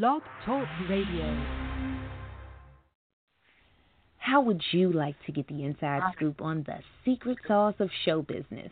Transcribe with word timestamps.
Blog 0.00 0.22
Talk 0.46 0.66
Radio. 0.88 1.44
How 4.16 4.40
would 4.40 4.62
you 4.70 4.90
like 4.90 5.16
to 5.26 5.32
get 5.32 5.48
the 5.48 5.64
inside 5.64 6.00
ah. 6.02 6.12
scoop 6.16 6.40
on 6.40 6.62
the 6.62 6.78
secret 7.04 7.36
sauce 7.46 7.74
of 7.78 7.90
show 8.06 8.22
business? 8.22 8.70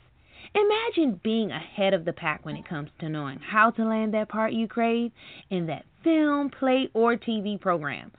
Imagine 0.55 1.21
being 1.23 1.51
ahead 1.51 1.93
of 1.93 2.07
the 2.07 2.15
pack 2.15 2.47
when 2.47 2.57
it 2.57 2.67
comes 2.67 2.89
to 3.01 3.11
knowing 3.11 3.39
how 3.39 3.71
to 3.73 3.85
land 3.85 4.15
that 4.15 4.31
part 4.31 4.55
you 4.55 4.67
crave 4.67 5.13
in 5.51 5.67
that 5.67 5.85
film, 6.03 6.49
play, 6.49 6.89
or 6.95 7.17
TV 7.17 7.61
program. 7.61 8.13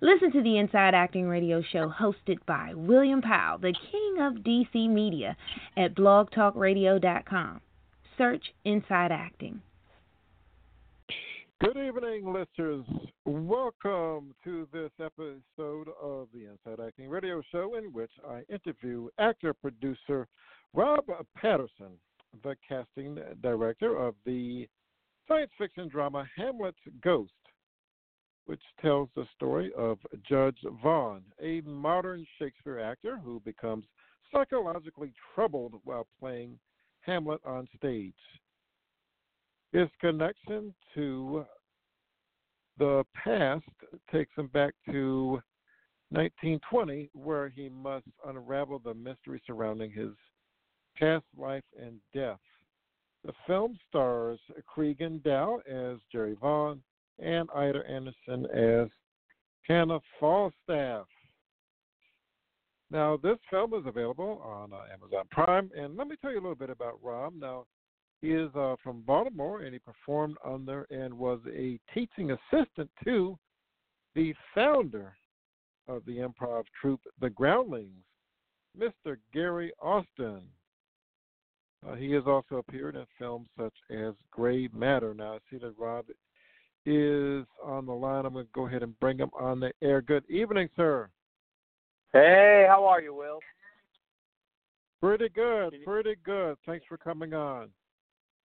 Listen 0.00 0.32
to 0.32 0.42
the 0.42 0.56
Inside 0.56 0.94
Acting 0.94 1.28
Radio 1.28 1.60
show 1.60 1.90
hosted 1.90 2.38
by 2.46 2.72
William 2.74 3.20
Powell, 3.20 3.58
the 3.58 3.74
king 3.92 4.16
of 4.18 4.42
DC 4.42 4.88
media, 4.88 5.36
at 5.76 5.94
blogtalkradio.com. 5.94 7.60
Search 8.16 8.54
Inside 8.64 9.12
Acting. 9.12 9.60
Good 11.58 11.78
evening, 11.78 12.34
listeners. 12.34 12.84
Welcome 13.24 14.34
to 14.44 14.68
this 14.74 14.90
episode 15.00 15.88
of 16.02 16.28
the 16.34 16.50
Inside 16.50 16.86
Acting 16.86 17.08
Radio 17.08 17.40
Show, 17.50 17.76
in 17.76 17.94
which 17.94 18.10
I 18.28 18.42
interview 18.52 19.08
actor 19.18 19.54
producer 19.54 20.28
Rob 20.74 21.06
Patterson, 21.34 21.98
the 22.42 22.56
casting 22.68 23.16
director 23.42 23.96
of 23.96 24.16
the 24.26 24.68
science 25.26 25.50
fiction 25.56 25.88
drama 25.88 26.28
Hamlet's 26.36 26.76
Ghost, 27.02 27.32
which 28.44 28.62
tells 28.82 29.08
the 29.16 29.24
story 29.34 29.72
of 29.78 29.96
Judge 30.28 30.58
Vaughn, 30.82 31.22
a 31.42 31.62
modern 31.62 32.26
Shakespeare 32.38 32.80
actor 32.80 33.18
who 33.24 33.40
becomes 33.46 33.86
psychologically 34.30 35.14
troubled 35.34 35.80
while 35.84 36.06
playing 36.20 36.58
Hamlet 37.00 37.40
on 37.46 37.66
stage. 37.78 38.12
His 39.76 39.90
connection 40.00 40.74
to 40.94 41.44
the 42.78 43.04
past 43.22 43.66
takes 44.10 44.32
him 44.34 44.46
back 44.46 44.72
to 44.86 45.42
1920, 46.08 47.10
where 47.12 47.50
he 47.50 47.68
must 47.68 48.06
unravel 48.26 48.78
the 48.78 48.94
mystery 48.94 49.38
surrounding 49.46 49.90
his 49.90 50.12
past 50.98 51.26
life 51.36 51.62
and 51.78 52.00
death. 52.14 52.38
The 53.22 53.34
film 53.46 53.78
stars 53.86 54.40
Cregan 54.66 55.20
Dow 55.22 55.60
as 55.70 55.98
Jerry 56.10 56.38
Vaughn 56.40 56.80
and 57.18 57.50
Ida 57.54 57.82
Anderson 57.86 58.46
as 58.46 58.88
Hannah 59.68 60.00
Falstaff. 60.18 61.06
Now, 62.90 63.18
this 63.22 63.36
film 63.50 63.74
is 63.74 63.84
available 63.84 64.40
on 64.42 64.72
uh, 64.72 64.84
Amazon 64.90 65.26
Prime, 65.30 65.70
and 65.76 65.98
let 65.98 66.08
me 66.08 66.16
tell 66.22 66.30
you 66.32 66.38
a 66.38 66.40
little 66.40 66.54
bit 66.54 66.70
about 66.70 66.98
Rob. 67.02 67.34
Now, 67.38 67.66
he 68.22 68.28
is 68.28 68.50
uh, 68.56 68.76
from 68.82 69.02
Baltimore, 69.02 69.62
and 69.62 69.72
he 69.72 69.78
performed 69.78 70.36
under 70.44 70.82
and 70.84 71.12
was 71.12 71.40
a 71.54 71.78
teaching 71.92 72.30
assistant 72.32 72.90
to 73.04 73.38
the 74.14 74.34
founder 74.54 75.14
of 75.88 76.04
the 76.06 76.18
improv 76.18 76.64
troupe, 76.80 77.02
The 77.20 77.30
Groundlings, 77.30 78.02
Mr. 78.78 79.16
Gary 79.32 79.72
Austin. 79.80 80.42
Uh, 81.86 81.94
he 81.94 82.10
has 82.12 82.24
also 82.26 82.56
appeared 82.56 82.96
in 82.96 83.04
films 83.18 83.48
such 83.58 83.74
as 83.90 84.14
Gray 84.30 84.68
Matter. 84.74 85.14
Now, 85.14 85.34
I 85.34 85.38
see 85.50 85.58
that 85.58 85.74
Rob 85.78 86.06
is 86.86 87.44
on 87.64 87.86
the 87.86 87.92
line. 87.92 88.24
I'm 88.24 88.32
going 88.32 88.46
to 88.46 88.50
go 88.52 88.66
ahead 88.66 88.82
and 88.82 88.98
bring 88.98 89.18
him 89.18 89.30
on 89.38 89.60
the 89.60 89.72
air. 89.82 90.00
Good 90.00 90.24
evening, 90.30 90.68
sir. 90.74 91.10
Hey, 92.12 92.64
how 92.68 92.84
are 92.86 93.00
you, 93.00 93.14
Will? 93.14 93.40
Pretty 95.00 95.28
good, 95.28 95.74
pretty 95.84 96.16
good. 96.24 96.56
Thanks 96.64 96.86
for 96.88 96.96
coming 96.96 97.34
on. 97.34 97.68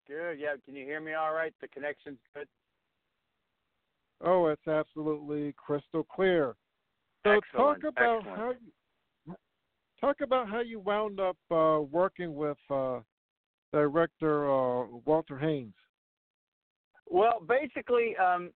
Good. 0.07 0.39
Yeah. 0.39 0.55
Can 0.65 0.75
you 0.75 0.85
hear 0.85 1.01
me 1.01 1.13
all 1.13 1.33
right? 1.33 1.53
The 1.61 1.67
connection's 1.67 2.19
good. 2.35 2.47
Oh, 4.23 4.47
it's 4.47 4.67
absolutely 4.67 5.53
crystal 5.57 6.03
clear. 6.03 6.55
So 7.23 7.31
Excellent. 7.31 7.81
talk 7.81 7.91
about 7.91 8.17
Excellent. 8.17 8.37
how 8.37 8.51
you, 8.51 9.35
talk 9.99 10.21
about 10.21 10.49
how 10.49 10.59
you 10.61 10.79
wound 10.79 11.19
up 11.19 11.37
uh, 11.49 11.79
working 11.81 12.35
with 12.35 12.57
uh, 12.69 12.99
director 13.71 14.49
uh, 14.49 14.87
Walker 15.05 15.37
Haynes. 15.37 15.73
Well, 17.09 17.41
basically, 17.47 18.15
um, 18.17 18.51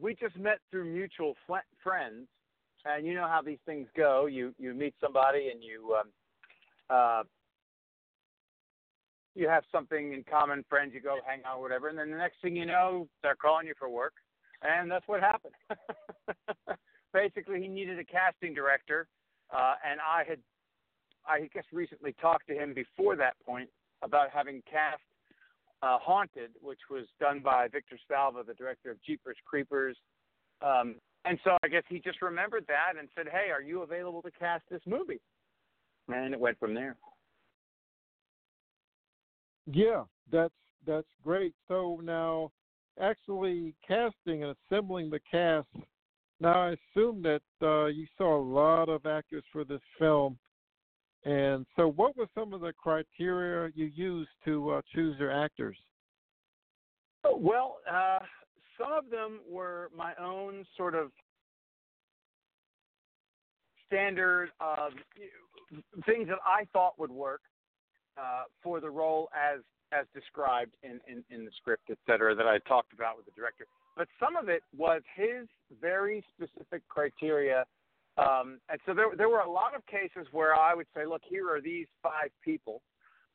we 0.00 0.14
just 0.14 0.36
met 0.36 0.58
through 0.70 0.84
mutual 0.84 1.34
fl- 1.46 1.56
friends, 1.82 2.26
and 2.84 3.06
you 3.06 3.14
know 3.14 3.28
how 3.28 3.42
these 3.42 3.58
things 3.66 3.86
go. 3.96 4.26
You 4.26 4.54
you 4.58 4.72
meet 4.72 4.94
somebody 5.00 5.50
and 5.52 5.62
you 5.62 5.96
um, 6.00 6.08
uh, 6.90 7.22
you 9.34 9.48
have 9.48 9.64
something 9.72 10.12
in 10.12 10.24
common, 10.28 10.64
friends. 10.68 10.92
You 10.94 11.00
go 11.00 11.16
hang 11.26 11.40
out, 11.46 11.60
whatever, 11.60 11.88
and 11.88 11.98
then 11.98 12.10
the 12.10 12.16
next 12.16 12.36
thing 12.42 12.56
you 12.56 12.66
know, 12.66 13.08
they're 13.22 13.34
calling 13.34 13.66
you 13.66 13.74
for 13.78 13.88
work, 13.88 14.14
and 14.62 14.90
that's 14.90 15.06
what 15.08 15.20
happened. 15.20 15.54
basically, 17.12 17.60
he 17.60 17.68
needed 17.68 17.98
a 17.98 18.04
casting 18.04 18.54
director, 18.54 19.06
uh, 19.50 19.74
and 19.88 20.00
I 20.00 20.24
had, 20.28 20.38
I 21.26 21.48
guess, 21.52 21.64
recently 21.72 22.14
talked 22.20 22.46
to 22.48 22.54
him 22.54 22.74
before 22.74 23.16
that 23.16 23.34
point 23.44 23.68
about 24.02 24.28
having 24.32 24.62
cast 24.70 25.02
uh, 25.82 25.98
Haunted, 25.98 26.50
which 26.60 26.80
was 26.90 27.06
done 27.20 27.40
by 27.40 27.68
Victor 27.68 27.98
Salva, 28.08 28.42
the 28.46 28.54
director 28.54 28.90
of 28.90 29.02
Jeepers 29.02 29.36
Creepers. 29.44 29.96
Um, 30.60 30.96
and 31.24 31.38
so 31.44 31.56
I 31.62 31.68
guess 31.68 31.82
he 31.88 32.00
just 32.00 32.22
remembered 32.22 32.64
that 32.68 32.98
and 32.98 33.08
said, 33.16 33.26
"Hey, 33.30 33.50
are 33.50 33.62
you 33.62 33.82
available 33.82 34.22
to 34.22 34.30
cast 34.30 34.64
this 34.70 34.82
movie?" 34.86 35.20
And 36.08 36.34
it 36.34 36.40
went 36.40 36.58
from 36.58 36.74
there. 36.74 36.96
Yeah, 39.66 40.04
that's 40.30 40.54
that's 40.86 41.06
great. 41.22 41.54
So 41.68 42.00
now, 42.02 42.50
actually 43.00 43.74
casting 43.86 44.42
and 44.42 44.54
assembling 44.70 45.10
the 45.10 45.20
cast. 45.30 45.68
Now 46.40 46.68
I 46.68 46.76
assume 46.96 47.22
that 47.22 47.42
uh, 47.62 47.86
you 47.86 48.06
saw 48.18 48.36
a 48.36 48.42
lot 48.42 48.88
of 48.88 49.06
actors 49.06 49.44
for 49.52 49.64
this 49.64 49.80
film, 49.98 50.36
and 51.24 51.64
so 51.76 51.88
what 51.88 52.16
were 52.16 52.26
some 52.34 52.52
of 52.52 52.60
the 52.60 52.72
criteria 52.72 53.70
you 53.74 53.86
used 53.86 54.30
to 54.44 54.70
uh, 54.70 54.82
choose 54.92 55.16
your 55.20 55.30
actors? 55.30 55.76
Well, 57.24 57.78
uh, 57.88 58.18
some 58.76 58.92
of 58.92 59.08
them 59.10 59.40
were 59.48 59.90
my 59.96 60.14
own 60.20 60.64
sort 60.76 60.96
of 60.96 61.12
standard 63.86 64.50
of 64.60 64.92
things 66.06 66.26
that 66.28 66.38
I 66.44 66.64
thought 66.72 66.98
would 66.98 67.10
work 67.10 67.42
uh, 68.18 68.44
for 68.62 68.80
the 68.80 68.90
role 68.90 69.28
as 69.34 69.60
as 69.92 70.06
described 70.14 70.72
in, 70.82 71.00
in, 71.06 71.22
in 71.28 71.44
the 71.44 71.50
script, 71.60 71.90
et 71.90 71.98
cetera, 72.06 72.34
that 72.34 72.46
I 72.46 72.58
talked 72.66 72.94
about 72.94 73.16
with 73.16 73.26
the 73.26 73.32
director. 73.36 73.66
But 73.94 74.08
some 74.18 74.36
of 74.36 74.48
it 74.48 74.62
was 74.74 75.02
his 75.14 75.46
very 75.80 76.24
specific 76.34 76.80
criteria. 76.88 77.66
Um, 78.16 78.58
and 78.70 78.80
so 78.86 78.94
there, 78.94 79.08
there 79.16 79.28
were 79.28 79.40
a 79.40 79.50
lot 79.50 79.76
of 79.76 79.84
cases 79.86 80.26
where 80.32 80.54
I 80.54 80.74
would 80.74 80.86
say, 80.96 81.04
look, 81.04 81.20
here 81.28 81.50
are 81.50 81.60
these 81.60 81.86
five 82.02 82.30
people. 82.42 82.80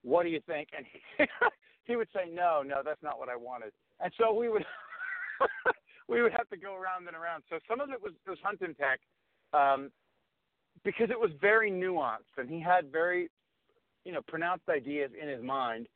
What 0.02 0.24
do 0.24 0.30
you 0.30 0.42
think? 0.48 0.70
And 0.76 0.86
he, 0.92 1.26
he 1.84 1.96
would 1.96 2.08
say, 2.14 2.30
no, 2.32 2.64
no, 2.66 2.82
that's 2.84 3.02
not 3.04 3.20
what 3.20 3.30
I 3.30 3.36
wanted. 3.36 3.72
And 4.00 4.12
so 4.18 4.34
we 4.34 4.50
would 4.50 4.66
we 6.08 6.22
would 6.22 6.32
have 6.32 6.50
to 6.50 6.58
go 6.58 6.76
around 6.76 7.08
and 7.08 7.16
around. 7.16 7.44
So 7.50 7.60
some 7.68 7.82
of 7.82 7.90
it 7.90 8.02
was, 8.02 8.14
was 8.28 8.38
hunt 8.44 8.62
and 8.62 8.78
peck 8.78 9.00
um, 9.54 9.92
because 10.84 11.10
it 11.10 11.20
was 11.20 11.32
very 11.40 11.72
nuanced, 11.72 12.34
and 12.38 12.50
he 12.50 12.60
had 12.60 12.92
very 12.92 13.30
you 14.08 14.14
know 14.14 14.22
pronounced 14.28 14.70
ideas 14.70 15.12
in 15.22 15.28
his 15.28 15.44
mind, 15.44 15.88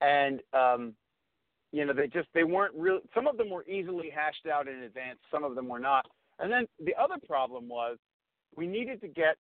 and 0.00 0.40
um, 0.52 0.94
you 1.72 1.84
know 1.84 1.92
they 1.92 2.06
just 2.06 2.28
they 2.32 2.44
weren't 2.44 2.74
real. 2.76 3.00
Some 3.12 3.26
of 3.26 3.36
them 3.36 3.50
were 3.50 3.66
easily 3.66 4.08
hashed 4.08 4.46
out 4.46 4.68
in 4.68 4.84
advance. 4.84 5.18
Some 5.32 5.42
of 5.42 5.56
them 5.56 5.66
were 5.66 5.80
not. 5.80 6.06
And 6.38 6.52
then 6.52 6.66
the 6.84 6.94
other 6.94 7.16
problem 7.26 7.68
was 7.68 7.98
we 8.56 8.68
needed 8.68 9.00
to 9.00 9.08
get 9.08 9.36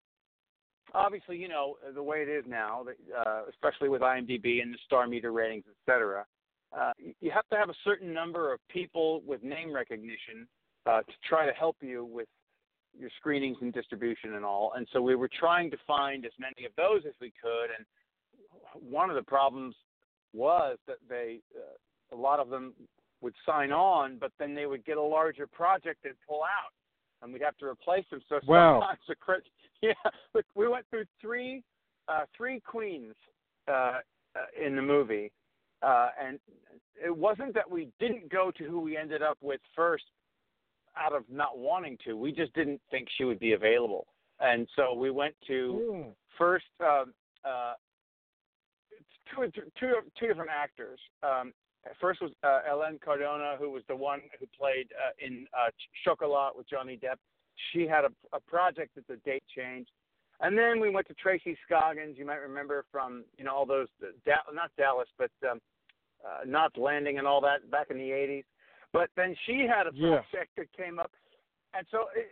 obviously 0.94 1.38
you 1.38 1.47
know 1.47 1.75
the 1.94 2.02
way 2.02 2.24
it 2.24 2.30
is 2.30 2.44
now, 2.47 2.84
uh, 3.25 3.41
especially 3.47 3.90
with 3.90 4.02
IMDb 4.02 4.64
and 4.64 4.74
the 4.74 4.80
star 4.85 5.08
meter 5.08 5.31
ratings, 5.31 5.66
et 5.69 5.91
cetera. 5.91 6.25
Uh, 6.75 6.91
you 7.22 7.31
have 7.31 7.47
to 7.50 7.56
have 7.56 7.69
a 7.69 7.75
certain 7.84 8.12
number 8.12 8.52
of 8.52 8.59
people 8.69 9.22
with 9.25 9.44
name 9.44 9.74
recognition 9.74 10.47
uh, 10.88 11.02
to 11.02 11.14
try 11.29 11.46
to 11.46 11.53
help 11.53 11.78
you 11.82 12.03
with 12.03 12.28
your 12.97 13.09
screenings 13.17 13.58
and 13.61 13.73
distribution 13.73 14.35
and 14.35 14.46
all. 14.46 14.73
And 14.76 14.88
so 14.91 15.02
we 15.02 15.16
were 15.16 15.29
trying 15.40 15.70
to 15.72 15.78
find 15.85 16.26
as 16.26 16.32
many 16.40 16.66
of 16.66 16.72
those 16.78 17.02
as 17.08 17.14
we 17.22 17.32
could. 17.41 17.70
And 17.76 17.85
one 18.81 19.09
of 19.09 19.16
the 19.16 19.23
problems 19.23 19.75
was 20.33 20.77
that 20.87 20.97
they, 21.07 21.39
uh, 21.55 22.16
a 22.16 22.17
lot 22.17 22.39
of 22.39 22.49
them 22.49 22.73
would 23.22 23.33
sign 23.45 23.72
on, 23.72 24.17
but 24.19 24.31
then 24.37 24.53
they 24.53 24.66
would 24.66 24.85
get 24.85 24.97
a 24.97 25.01
larger 25.01 25.47
project 25.47 26.05
and 26.05 26.13
pull 26.27 26.43
out, 26.43 26.72
and 27.22 27.31
we'd 27.31 27.41
have 27.41 27.57
to 27.57 27.66
replace 27.66 28.05
them. 28.09 28.22
So 28.29 28.39
Wow. 28.45 28.79
sometimes 28.81 28.99
the 29.07 29.16
crit- 29.16 29.47
yeah, 29.81 29.93
look, 30.33 30.45
we 30.55 30.67
went 30.67 30.85
through 30.89 31.05
three, 31.22 31.63
uh, 32.07 32.25
three 32.35 32.59
queens 32.59 33.16
uh, 33.67 33.72
uh, 33.72 33.99
in 34.63 34.75
the 34.75 34.81
movie, 34.81 35.31
uh, 35.81 36.09
and 36.22 36.39
it 37.03 37.16
wasn't 37.16 37.53
that 37.53 37.69
we 37.69 37.89
didn't 37.99 38.29
go 38.29 38.51
to 38.51 38.63
who 38.63 38.79
we 38.79 38.97
ended 38.97 39.22
up 39.22 39.37
with 39.41 39.61
first 39.75 40.03
out 40.97 41.13
of 41.13 41.23
not 41.29 41.57
wanting 41.57 41.97
to. 42.05 42.16
We 42.16 42.31
just 42.31 42.53
didn't 42.53 42.81
think 42.89 43.07
she 43.17 43.25
would 43.25 43.39
be 43.39 43.53
available, 43.53 44.07
and 44.39 44.67
so 44.75 44.93
we 44.93 45.11
went 45.11 45.35
to 45.47 46.13
first 46.37 46.66
uh, 46.83 47.05
uh, 47.43 47.73
two, 49.33 49.51
two, 49.79 49.93
two 50.19 50.27
different 50.27 50.51
actors, 50.51 50.99
um, 51.23 51.53
first 51.99 52.22
was 52.22 52.31
uh, 52.43 52.59
Helene 52.66 52.99
Cardona, 53.03 53.55
who 53.59 53.69
was 53.72 53.83
the 53.87 53.95
one 53.95 54.22
who 54.39 54.45
played 54.57 54.87
uh, 54.93 55.25
in 55.25 55.45
uh, 55.53 55.69
Chocolat 56.03 56.55
with 56.55 56.69
Johnny 56.69 56.97
Depp. 56.97 57.17
She 57.72 57.87
had 57.87 58.05
a, 58.05 58.09
a 58.33 58.39
project 58.39 58.95
that 58.95 59.07
the 59.07 59.17
date 59.17 59.43
changed. 59.55 59.91
And 60.41 60.57
then 60.57 60.81
we 60.81 60.89
went 60.89 61.07
to 61.07 61.13
Tracy 61.13 61.57
Scoggins. 61.66 62.17
You 62.17 62.25
might 62.25 62.41
remember 62.41 62.83
from 62.91 63.23
you 63.37 63.45
know 63.45 63.55
all 63.55 63.66
those 63.66 63.87
da- 64.25 64.51
not 64.53 64.72
Dallas, 64.77 65.07
but 65.17 65.31
um, 65.49 65.61
uh, 66.25 66.45
Knots 66.45 66.75
Landing 66.75 67.19
and 67.19 67.27
all 67.27 67.39
that 67.41 67.72
back 67.72 67.87
in 67.89 67.97
the 67.97 68.09
'80s. 68.09 68.43
But 68.91 69.09
then 69.16 69.35
she 69.45 69.66
had 69.67 69.87
a 69.87 69.91
project 69.91 70.27
yeah. 70.33 70.63
that 70.63 70.73
came 70.75 70.99
up, 70.99 71.11
and 71.73 71.85
so 71.89 72.07
it, 72.16 72.27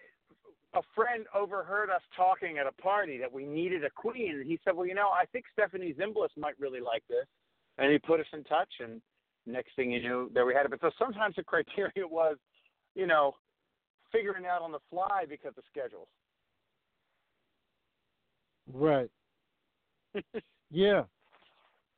a 0.73 0.81
friend 0.95 1.25
overheard 1.35 1.89
us 1.89 2.01
talking 2.15 2.57
at 2.57 2.67
a 2.67 2.71
party 2.81 3.17
that 3.17 3.31
we 3.31 3.45
needed 3.45 3.83
a 3.83 3.89
queen, 3.89 4.35
and 4.39 4.45
he 4.45 4.59
said, 4.63 4.75
"Well, 4.75 4.87
you 4.87 4.95
know, 4.95 5.09
I 5.09 5.25
think 5.25 5.45
Stephanie 5.51 5.93
Zimbalist 5.93 6.35
might 6.37 6.59
really 6.59 6.81
like 6.81 7.03
this," 7.07 7.25
and 7.77 7.91
he 7.91 7.99
put 7.99 8.19
us 8.19 8.25
in 8.33 8.43
touch. 8.43 8.71
And 8.79 9.01
next 9.45 9.75
thing 9.75 9.91
you 9.91 10.01
knew, 10.01 10.29
there 10.33 10.45
we 10.45 10.53
had 10.53 10.65
it. 10.65 10.71
But 10.71 10.81
so 10.81 10.91
sometimes 10.97 11.35
the 11.35 11.43
criteria 11.53 12.07
was, 12.07 12.37
you 12.95 13.07
know, 13.07 13.35
figuring 14.11 14.45
out 14.45 14.61
on 14.61 14.71
the 14.71 14.79
fly 14.89 15.25
because 15.27 15.53
of 15.57 15.63
schedules. 15.69 16.07
Right. 18.71 19.09
yeah. 20.71 21.03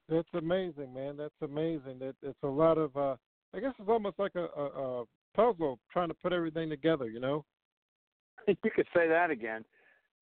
That's 0.07 0.27
amazing, 0.33 0.93
man. 0.93 1.17
That's 1.17 1.33
amazing. 1.41 1.99
That 1.99 2.15
it's 2.21 2.43
a 2.43 2.47
lot 2.47 2.77
of 2.77 2.95
uh 2.95 3.15
I 3.53 3.59
guess 3.59 3.73
it's 3.79 3.89
almost 3.89 4.19
like 4.19 4.35
a, 4.35 4.47
a, 4.59 4.65
a 4.65 5.05
puzzle 5.33 5.79
trying 5.91 6.09
to 6.09 6.13
put 6.13 6.33
everything 6.33 6.69
together, 6.69 7.09
you 7.09 7.19
know? 7.19 7.45
You 8.47 8.71
could 8.71 8.87
say 8.95 9.07
that 9.07 9.31
again. 9.31 9.65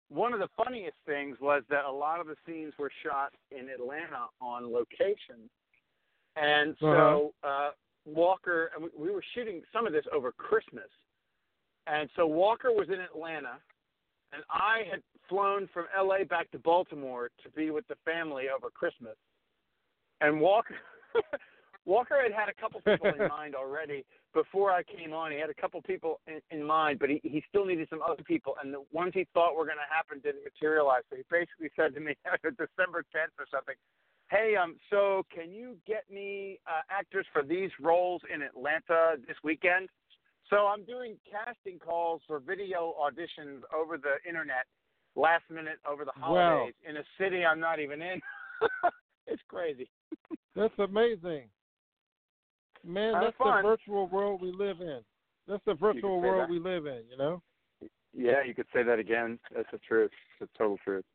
One 0.10 0.33
of 0.33 0.39
the 0.39 0.50
funniest 0.56 0.98
things 1.06 1.38
was 1.42 1.63
that 1.69 1.86
a 1.86 1.92
lot 1.92 2.19
of 2.19 2.27
the 2.27 2.36
scenes 2.45 2.74
were 2.77 2.92
shot 3.04 3.33
in 3.51 3.69
Atlanta 3.69 4.27
on 4.42 4.71
location. 4.71 5.50
And 6.36 6.75
so 6.80 7.33
Uh-huh. 7.44 7.48
uh 7.48 7.71
Walker 8.06 8.69
and 8.75 8.83
we, 8.83 9.07
we 9.07 9.13
were 9.13 9.24
shooting 9.33 9.62
some 9.71 9.88
of 9.88 9.94
this 9.94 10.06
over 10.13 10.31
Christmas. 10.33 10.89
And 11.88 12.10
so 12.15 12.27
Walker 12.27 12.71
was 12.71 12.89
in 12.89 13.00
Atlanta 13.00 13.60
and 14.33 14.44
I 14.50 14.83
had 14.89 15.01
flown 15.30 15.69
from 15.74 15.86
LA 15.98 16.24
back 16.24 16.51
to 16.51 16.59
Baltimore 16.59 17.30
to 17.44 17.50
be 17.51 17.71
with 17.71 17.88
the 17.88 17.95
family 18.04 18.45
over 18.56 18.69
Christmas. 18.69 19.16
And 20.21 20.39
Walker 20.42 20.75
Walker 21.85 22.15
had 22.21 22.31
had 22.31 22.50
a 22.50 22.53
couple 22.53 22.81
people 22.85 23.12
in 23.19 23.27
mind 23.27 23.56
already 23.56 24.06
before 24.33 24.71
I 24.71 24.83
came 24.83 25.13
on. 25.13 25.31
He 25.31 25.39
had 25.39 25.50
a 25.50 25.59
couple 25.59 25.81
people 25.81 26.19
in, 26.27 26.39
in 26.51 26.63
mind, 26.65 27.00
but 27.00 27.09
he, 27.09 27.19
he 27.24 27.44
still 27.50 27.65
needed 27.65 27.88
some 27.89 28.01
other 28.01 28.24
people. 28.24 28.56
And 28.62 28.74
the 28.74 28.83
ones 28.91 29.12
he 29.13 29.27
thought 29.33 29.56
were 29.56 29.65
going 29.65 29.77
to 29.77 29.94
happen 29.94 30.19
didn't 30.24 30.44
materialize. 30.44 31.03
So 31.09 31.18
he 31.18 31.24
basically 31.30 31.69
said 31.75 31.94
to 31.95 32.00
me 32.00 32.15
December 32.44 33.03
10th 33.13 33.35
or 33.39 33.45
something, 33.51 33.75
"Hey, 34.30 34.56
um, 34.56 34.77
so 34.89 35.25
can 35.33 35.51
you 35.51 35.77
get 35.85 36.03
me 36.09 36.59
uh, 36.68 36.81
actors 36.89 37.25
for 37.33 37.44
these 37.44 37.71
roles 37.81 38.21
in 38.33 38.41
Atlanta 38.41 39.15
this 39.27 39.38
weekend?" 39.44 39.89
So 40.50 40.68
I'm 40.68 40.83
doing 40.83 41.18
casting 41.30 41.80
calls 41.80 42.21
for 42.27 42.39
video 42.39 42.94
auditions 43.01 43.62
over 43.75 43.97
the 43.97 44.15
internet, 44.27 44.65
last 45.15 45.44
minute 45.50 45.80
over 45.89 46.06
the 46.06 46.12
holidays 46.15 46.74
wow. 46.85 46.89
in 46.89 46.97
a 46.97 47.03
city 47.19 47.45
I'm 47.45 47.59
not 47.59 47.80
even 47.80 48.01
in. 48.01 48.21
it's 49.27 49.41
crazy. 49.47 49.89
That's 50.56 50.77
amazing. 50.77 51.50
Man, 52.85 53.13
that's 53.13 53.35
fun. 53.38 53.63
the 53.63 53.69
virtual 53.69 54.07
world 54.07 54.41
we 54.41 54.51
live 54.51 54.81
in. 54.81 55.00
That's 55.47 55.63
the 55.65 55.74
virtual 55.74 56.21
world 56.21 56.44
that. 56.44 56.50
we 56.50 56.59
live 56.59 56.85
in, 56.85 57.03
you 57.09 57.18
know? 57.18 57.41
Yeah, 58.13 58.44
you 58.45 58.53
could 58.53 58.68
say 58.74 58.83
that 58.83 59.00
again. 59.00 59.39
That's 59.56 59.68
the 59.71 59.80
truth. 59.80 60.12
It's 60.39 60.51
the 60.51 60.57
total 60.57 60.77
truth. 60.83 61.06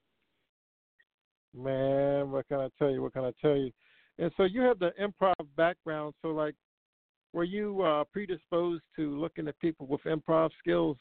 Man, 1.54 2.30
what 2.30 2.46
can 2.48 2.60
I 2.60 2.68
tell 2.78 2.90
you? 2.90 3.02
What 3.02 3.14
can 3.14 3.24
I 3.24 3.32
tell 3.40 3.56
you? 3.56 3.70
And 4.18 4.30
so 4.36 4.44
you 4.44 4.62
have 4.62 4.78
the 4.78 4.92
improv 5.00 5.34
background, 5.56 6.14
so 6.22 6.28
like 6.28 6.54
were 7.32 7.44
you 7.44 7.82
uh 7.82 8.04
predisposed 8.12 8.82
to 8.96 9.18
looking 9.18 9.48
at 9.48 9.58
people 9.60 9.86
with 9.86 10.00
improv 10.02 10.50
skills? 10.58 10.96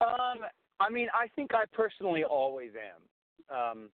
Um, 0.00 0.40
I 0.78 0.88
mean, 0.90 1.08
I 1.12 1.28
think 1.36 1.52
I 1.52 1.64
personally 1.72 2.24
always 2.24 2.70
am. 2.74 3.56
Um, 3.56 3.90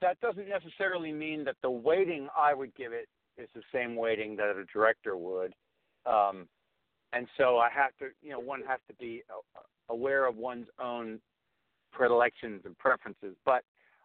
that 0.00 0.20
doesn't 0.20 0.48
necessarily 0.48 1.12
mean 1.12 1.44
that 1.44 1.56
the 1.62 1.70
weighting 1.70 2.28
I 2.38 2.52
would 2.52 2.74
give 2.74 2.92
it 2.92 3.08
is 3.38 3.48
the 3.54 3.62
same 3.72 3.96
weighting 3.96 4.36
that 4.36 4.56
a 4.56 4.64
director 4.72 5.16
would. 5.16 5.54
Um, 6.06 6.48
and 7.12 7.26
so 7.36 7.58
I 7.58 7.68
have 7.70 7.96
to, 7.98 8.06
you 8.22 8.30
know, 8.30 8.40
one 8.40 8.62
has 8.66 8.80
to 8.88 8.94
be 8.94 9.22
aware 9.88 10.26
of 10.26 10.36
one's 10.36 10.66
own 10.82 11.20
predilections 11.92 12.62
and 12.64 12.76
preferences. 12.78 13.36
But 13.44 13.62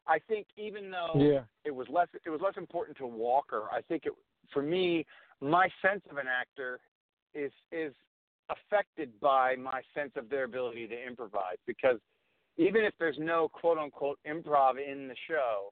I 0.07 0.19
think 0.27 0.47
even 0.57 0.91
though 0.91 1.13
Yeah. 1.15 1.43
it 1.65 1.71
was 1.71 1.87
less 1.89 2.07
it 2.25 2.29
was 2.29 2.41
less 2.41 2.57
important 2.57 2.97
to 2.97 3.07
Walker. 3.07 3.67
I 3.71 3.81
think 3.81 4.05
it 4.05 4.13
for 4.51 4.61
me, 4.61 5.05
my 5.41 5.69
sense 5.81 6.01
of 6.09 6.17
an 6.17 6.27
actor 6.27 6.79
is 7.33 7.51
is 7.71 7.93
affected 8.49 9.19
by 9.19 9.55
my 9.55 9.81
sense 9.93 10.11
of 10.15 10.29
their 10.29 10.45
ability 10.45 10.87
to 10.87 11.07
improvise 11.07 11.57
because 11.67 11.99
even 12.57 12.83
if 12.83 12.93
there's 12.99 13.17
no 13.19 13.47
quote 13.49 13.77
unquote 13.77 14.19
improv 14.27 14.77
in 14.83 15.07
the 15.07 15.15
show, 15.27 15.71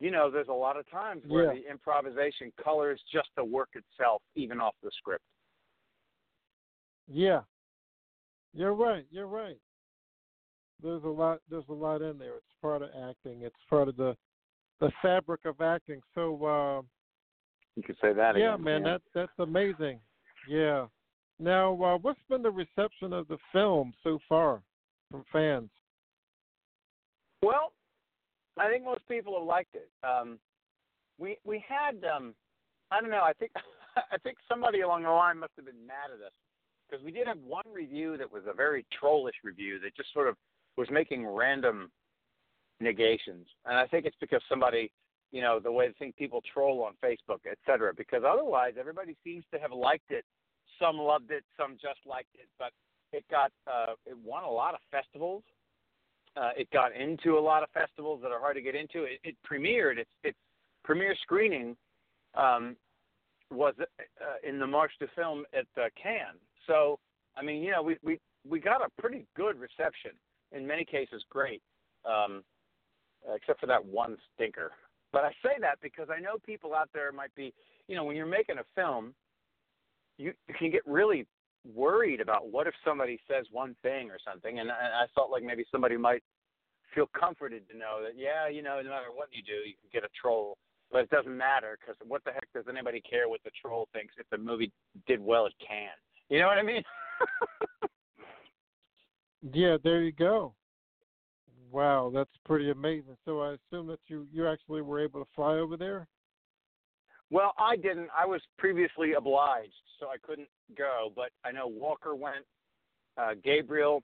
you 0.00 0.10
know, 0.10 0.30
there's 0.30 0.48
a 0.48 0.52
lot 0.52 0.76
of 0.76 0.88
times 0.90 1.22
where 1.26 1.52
Yeah. 1.54 1.60
the 1.62 1.70
improvisation 1.70 2.52
colors 2.62 3.02
just 3.10 3.28
the 3.36 3.44
work 3.44 3.70
itself, 3.74 4.22
even 4.34 4.60
off 4.60 4.74
the 4.82 4.90
script. 4.92 5.24
Yeah. 7.08 7.42
You're 8.52 8.74
right. 8.74 9.06
You're 9.10 9.26
right. 9.26 9.58
There's 10.82 11.04
a 11.04 11.08
lot 11.08 11.40
there's 11.48 11.68
a 11.68 11.72
lot 11.74 12.02
in 12.02 12.18
there. 12.18 12.36
It's 12.36 12.54
part 12.60 12.82
of 12.82 12.90
acting. 13.08 13.42
It's 13.42 13.56
part 13.70 13.88
of 13.88 13.96
the 13.96 14.16
the 14.80 14.90
fabric 15.00 15.44
of 15.44 15.60
acting. 15.60 16.02
So 16.14 16.44
uh 16.44 16.82
You 17.76 17.82
could 17.82 17.96
say 18.00 18.12
that 18.12 18.36
yeah, 18.36 18.54
again. 18.54 18.64
man, 18.64 18.82
that 18.84 19.02
that's 19.14 19.38
amazing. 19.38 20.00
Yeah. 20.48 20.86
Now, 21.38 21.72
uh, 21.82 21.98
what's 21.98 22.22
been 22.30 22.40
the 22.42 22.50
reception 22.50 23.12
of 23.12 23.28
the 23.28 23.36
film 23.52 23.92
so 24.02 24.18
far 24.26 24.62
from 25.10 25.22
fans? 25.30 25.70
Well, 27.42 27.72
I 28.58 28.70
think 28.70 28.84
most 28.84 29.06
people 29.08 29.36
have 29.38 29.46
liked 29.46 29.74
it. 29.74 29.88
Um, 30.06 30.38
we 31.18 31.36
we 31.44 31.64
had 31.66 32.04
um, 32.04 32.34
I 32.90 33.00
don't 33.00 33.10
know. 33.10 33.22
I 33.22 33.32
think 33.32 33.52
I 33.96 34.18
think 34.22 34.38
somebody 34.48 34.80
along 34.80 35.02
the 35.02 35.10
line 35.10 35.38
must 35.38 35.52
have 35.56 35.66
been 35.66 35.86
mad 35.86 36.10
at 36.14 36.24
us 36.24 36.32
because 36.88 37.04
we 37.04 37.10
did 37.10 37.26
have 37.26 37.38
one 37.38 37.64
review 37.72 38.16
that 38.16 38.30
was 38.30 38.42
a 38.48 38.54
very 38.54 38.86
trollish 38.98 39.34
review 39.42 39.78
that 39.80 39.96
just 39.96 40.12
sort 40.12 40.28
of 40.28 40.36
was 40.76 40.88
making 40.90 41.26
random 41.26 41.90
negations, 42.80 43.46
and 43.64 43.76
I 43.76 43.86
think 43.86 44.04
it's 44.04 44.16
because 44.20 44.42
somebody, 44.48 44.92
you 45.32 45.40
know, 45.40 45.58
the 45.58 45.72
way 45.72 45.86
I 45.86 45.92
think 45.98 46.16
people 46.16 46.42
troll 46.52 46.82
on 46.84 46.92
Facebook, 47.02 47.40
et 47.50 47.58
cetera. 47.64 47.92
Because 47.94 48.22
otherwise, 48.26 48.74
everybody 48.78 49.16
seems 49.24 49.44
to 49.52 49.58
have 49.58 49.72
liked 49.72 50.10
it. 50.10 50.24
Some 50.78 50.98
loved 50.98 51.30
it, 51.30 51.44
some 51.56 51.72
just 51.80 52.00
liked 52.04 52.34
it, 52.34 52.48
but 52.58 52.70
it 53.12 53.24
got 53.30 53.50
uh, 53.66 53.94
it 54.04 54.16
won 54.22 54.44
a 54.44 54.50
lot 54.50 54.74
of 54.74 54.80
festivals. 54.90 55.42
Uh, 56.36 56.50
it 56.56 56.70
got 56.70 56.94
into 56.94 57.38
a 57.38 57.40
lot 57.40 57.62
of 57.62 57.70
festivals 57.70 58.20
that 58.22 58.30
are 58.30 58.40
hard 58.40 58.56
to 58.56 58.62
get 58.62 58.74
into. 58.74 59.04
It, 59.04 59.20
it 59.24 59.36
premiered. 59.50 59.98
Its 59.98 60.10
its 60.22 60.38
premiere 60.84 61.16
screening 61.22 61.76
um, 62.34 62.76
was 63.50 63.74
uh, 63.80 63.84
in 64.48 64.58
the 64.58 64.66
Marché 64.66 64.98
du 65.00 65.06
Film 65.14 65.44
at 65.54 65.66
uh, 65.80 65.88
Cannes. 66.00 66.38
So 66.66 66.98
I 67.36 67.42
mean, 67.42 67.62
you 67.62 67.72
know, 67.72 67.82
we 67.82 67.96
we 68.02 68.20
we 68.48 68.60
got 68.60 68.82
a 68.84 69.00
pretty 69.00 69.26
good 69.36 69.58
reception. 69.58 70.12
In 70.52 70.66
many 70.66 70.84
cases, 70.84 71.24
great, 71.28 71.60
um, 72.04 72.44
except 73.34 73.60
for 73.60 73.66
that 73.66 73.84
one 73.84 74.16
stinker. 74.34 74.72
But 75.12 75.24
I 75.24 75.30
say 75.42 75.56
that 75.60 75.78
because 75.82 76.08
I 76.10 76.20
know 76.20 76.36
people 76.44 76.74
out 76.74 76.88
there 76.92 77.10
might 77.10 77.34
be, 77.34 77.52
you 77.88 77.96
know, 77.96 78.04
when 78.04 78.16
you're 78.16 78.26
making 78.26 78.58
a 78.58 78.64
film, 78.74 79.14
you, 80.18 80.32
you 80.48 80.54
can 80.58 80.70
get 80.70 80.82
really 80.86 81.26
worried 81.74 82.20
about 82.20 82.50
what 82.50 82.66
if 82.66 82.74
somebody 82.84 83.18
says 83.28 83.46
one 83.50 83.74
thing 83.82 84.10
or 84.10 84.18
something, 84.24 84.58
and 84.58 84.70
I, 84.70 85.04
I 85.04 85.06
felt 85.14 85.30
like 85.30 85.42
maybe 85.42 85.64
somebody 85.70 85.96
might 85.96 86.22
feel 86.94 87.08
comforted 87.18 87.68
to 87.68 87.76
know 87.76 88.00
that 88.02 88.16
yeah, 88.16 88.48
you 88.48 88.62
know, 88.62 88.80
no 88.82 88.90
matter 88.90 89.12
what 89.14 89.28
you 89.32 89.42
do, 89.42 89.66
you 89.66 89.74
can 89.80 89.90
get 89.92 90.04
a 90.04 90.12
troll, 90.20 90.56
but 90.90 91.02
it 91.02 91.10
doesn't 91.10 91.36
matter 91.36 91.78
because 91.80 91.96
what 92.06 92.24
the 92.24 92.32
heck 92.32 92.48
does 92.54 92.64
anybody 92.68 93.00
care 93.00 93.28
what 93.28 93.40
the 93.44 93.50
troll 93.60 93.88
thinks 93.92 94.14
if 94.18 94.26
the 94.30 94.38
movie 94.38 94.72
did 95.06 95.20
well? 95.20 95.46
It 95.46 95.54
can. 95.60 95.90
You 96.28 96.40
know 96.40 96.46
what 96.46 96.58
I 96.58 96.62
mean? 96.62 96.82
Yeah, 99.52 99.76
there 99.82 100.02
you 100.02 100.12
go. 100.12 100.54
Wow, 101.70 102.10
that's 102.14 102.30
pretty 102.44 102.70
amazing. 102.70 103.16
So 103.24 103.40
I 103.40 103.54
assume 103.54 103.86
that 103.88 104.00
you 104.06 104.26
you 104.32 104.48
actually 104.48 104.82
were 104.82 105.00
able 105.00 105.20
to 105.20 105.30
fly 105.34 105.54
over 105.56 105.76
there. 105.76 106.08
Well, 107.30 107.52
I 107.58 107.76
didn't. 107.76 108.08
I 108.16 108.24
was 108.26 108.40
previously 108.58 109.14
obliged, 109.14 109.72
so 109.98 110.06
I 110.06 110.16
couldn't 110.22 110.48
go. 110.76 111.12
But 111.14 111.30
I 111.44 111.52
know 111.52 111.66
Walker 111.66 112.14
went. 112.14 112.44
Uh, 113.18 113.32
Gabriel, 113.42 114.02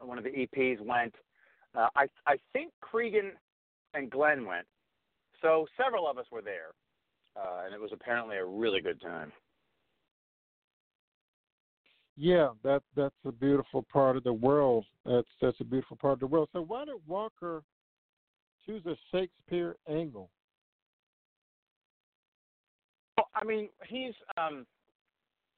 one 0.00 0.18
of 0.18 0.24
the 0.24 0.30
EPs, 0.30 0.80
went. 0.80 1.14
Uh, 1.74 1.88
I 1.96 2.06
I 2.26 2.36
think 2.52 2.72
Cregan 2.80 3.32
and 3.94 4.10
Glenn 4.10 4.44
went. 4.44 4.66
So 5.42 5.66
several 5.82 6.08
of 6.08 6.18
us 6.18 6.26
were 6.30 6.42
there, 6.42 6.72
uh, 7.36 7.64
and 7.64 7.74
it 7.74 7.80
was 7.80 7.90
apparently 7.92 8.36
a 8.36 8.44
really 8.44 8.80
good 8.80 9.00
time. 9.00 9.32
Yeah, 12.16 12.48
that 12.64 12.82
that's 12.96 13.14
a 13.24 13.32
beautiful 13.32 13.86
part 13.92 14.16
of 14.16 14.24
the 14.24 14.32
world. 14.32 14.84
That's 15.04 15.28
that's 15.40 15.60
a 15.60 15.64
beautiful 15.64 15.96
part 15.96 16.14
of 16.14 16.20
the 16.20 16.26
world. 16.26 16.48
So 16.52 16.62
why 16.62 16.84
did 16.84 16.96
Walker 17.06 17.62
choose 18.66 18.84
a 18.86 18.96
Shakespeare 19.12 19.76
angle? 19.88 20.30
I 23.34 23.44
mean, 23.44 23.68
he's 23.86 24.14
um, 24.36 24.66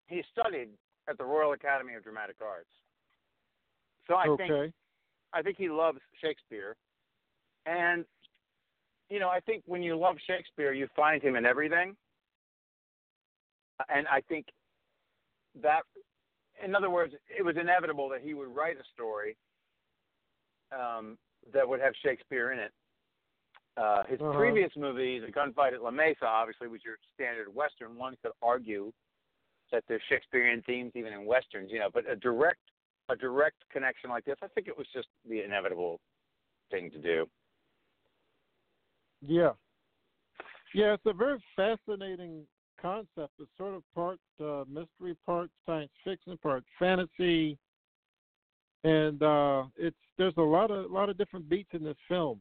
he 0.07 0.23
studied 0.33 0.69
at 1.09 1.19
the 1.19 1.25
Royal 1.25 1.53
Academy 1.53 1.95
of 1.95 2.03
Dramatic 2.03 2.37
Arts, 2.41 2.69
so 4.07 4.15
I 4.15 4.27
okay. 4.29 4.49
think 4.49 4.75
I 5.33 5.43
think 5.43 5.57
he 5.57 5.69
loves 5.69 5.99
Shakespeare, 6.23 6.77
and 7.67 8.05
you 9.09 9.19
know, 9.19 9.29
I 9.29 9.41
think 9.41 9.63
when 9.67 9.83
you 9.83 9.97
love 9.97 10.17
Shakespeare, 10.27 10.73
you 10.73 10.89
find 10.95 11.23
him 11.23 11.37
in 11.37 11.45
everything, 11.45 11.97
and 13.89 14.07
I 14.09 14.21
think 14.29 14.47
that, 15.63 15.83
in 16.65 16.75
other 16.75 16.91
words, 16.91 17.15
it 17.29 17.45
was 17.45 17.57
inevitable 17.61 18.09
that 18.11 18.21
he 18.23 18.35
would 18.35 18.55
write 18.55 18.77
a 18.77 18.85
story 18.95 19.37
um, 20.73 21.19
that 21.53 21.69
would 21.69 21.81
have 21.81 21.93
Shakespeare 22.05 22.53
in 22.53 22.59
it. 22.59 22.73
Uh, 23.77 24.05
his 24.05 24.21
Uh-huh. 24.21 24.37
previous 24.39 24.75
movie, 24.77 25.19
The 25.21 25.33
Gunfight 25.33 25.73
at 25.75 25.83
La 25.83 25.91
Mesa, 25.91 26.27
obviously 26.27 26.69
was 26.69 26.85
your 26.85 26.99
standard 27.15 27.55
Western. 27.55 27.97
One 27.97 28.17
could 28.23 28.33
argue 28.43 28.93
that 29.71 29.85
there's 29.87 30.03
Shakespearean 30.09 30.63
themes 30.63 30.93
even 30.95 31.13
in 31.13 31.25
Westerns, 31.25 31.71
you 31.71 31.79
know, 31.79 31.89
but 31.93 32.09
a 32.09 32.17
direct 32.17 32.61
a 33.09 33.17
direct 33.17 33.57
connection 33.73 34.09
like 34.09 34.25
this, 34.25 34.37
I 34.43 34.47
think 34.49 34.69
it 34.69 34.79
was 34.79 34.87
just 34.93 35.09
the 35.29 35.43
inevitable 35.43 36.01
thing 36.71 36.91
to 36.93 36.99
do. 36.99 37.29
Yeah. 39.21 39.53
Yeah, 40.73 40.95
it's 40.95 41.07
a 41.07 41.13
very 41.13 41.43
fascinating 41.57 42.47
concept. 42.81 43.33
It's 43.41 43.51
sort 43.59 43.75
of 43.75 43.83
part 43.95 44.21
uh, 44.41 44.65
mystery, 44.69 45.17
part 45.27 45.51
science 45.67 45.91
fiction, 46.05 46.39
part 46.41 46.63
fantasy, 46.79 47.59
and 48.85 49.21
uh, 49.23 49.65
it's 49.77 49.97
there's 50.17 50.37
a 50.37 50.43
lot 50.43 50.71
of 50.71 50.91
lot 50.91 51.09
of 51.09 51.19
different 51.19 51.49
beats 51.49 51.71
in 51.73 51.83
this 51.83 51.97
film. 52.09 52.41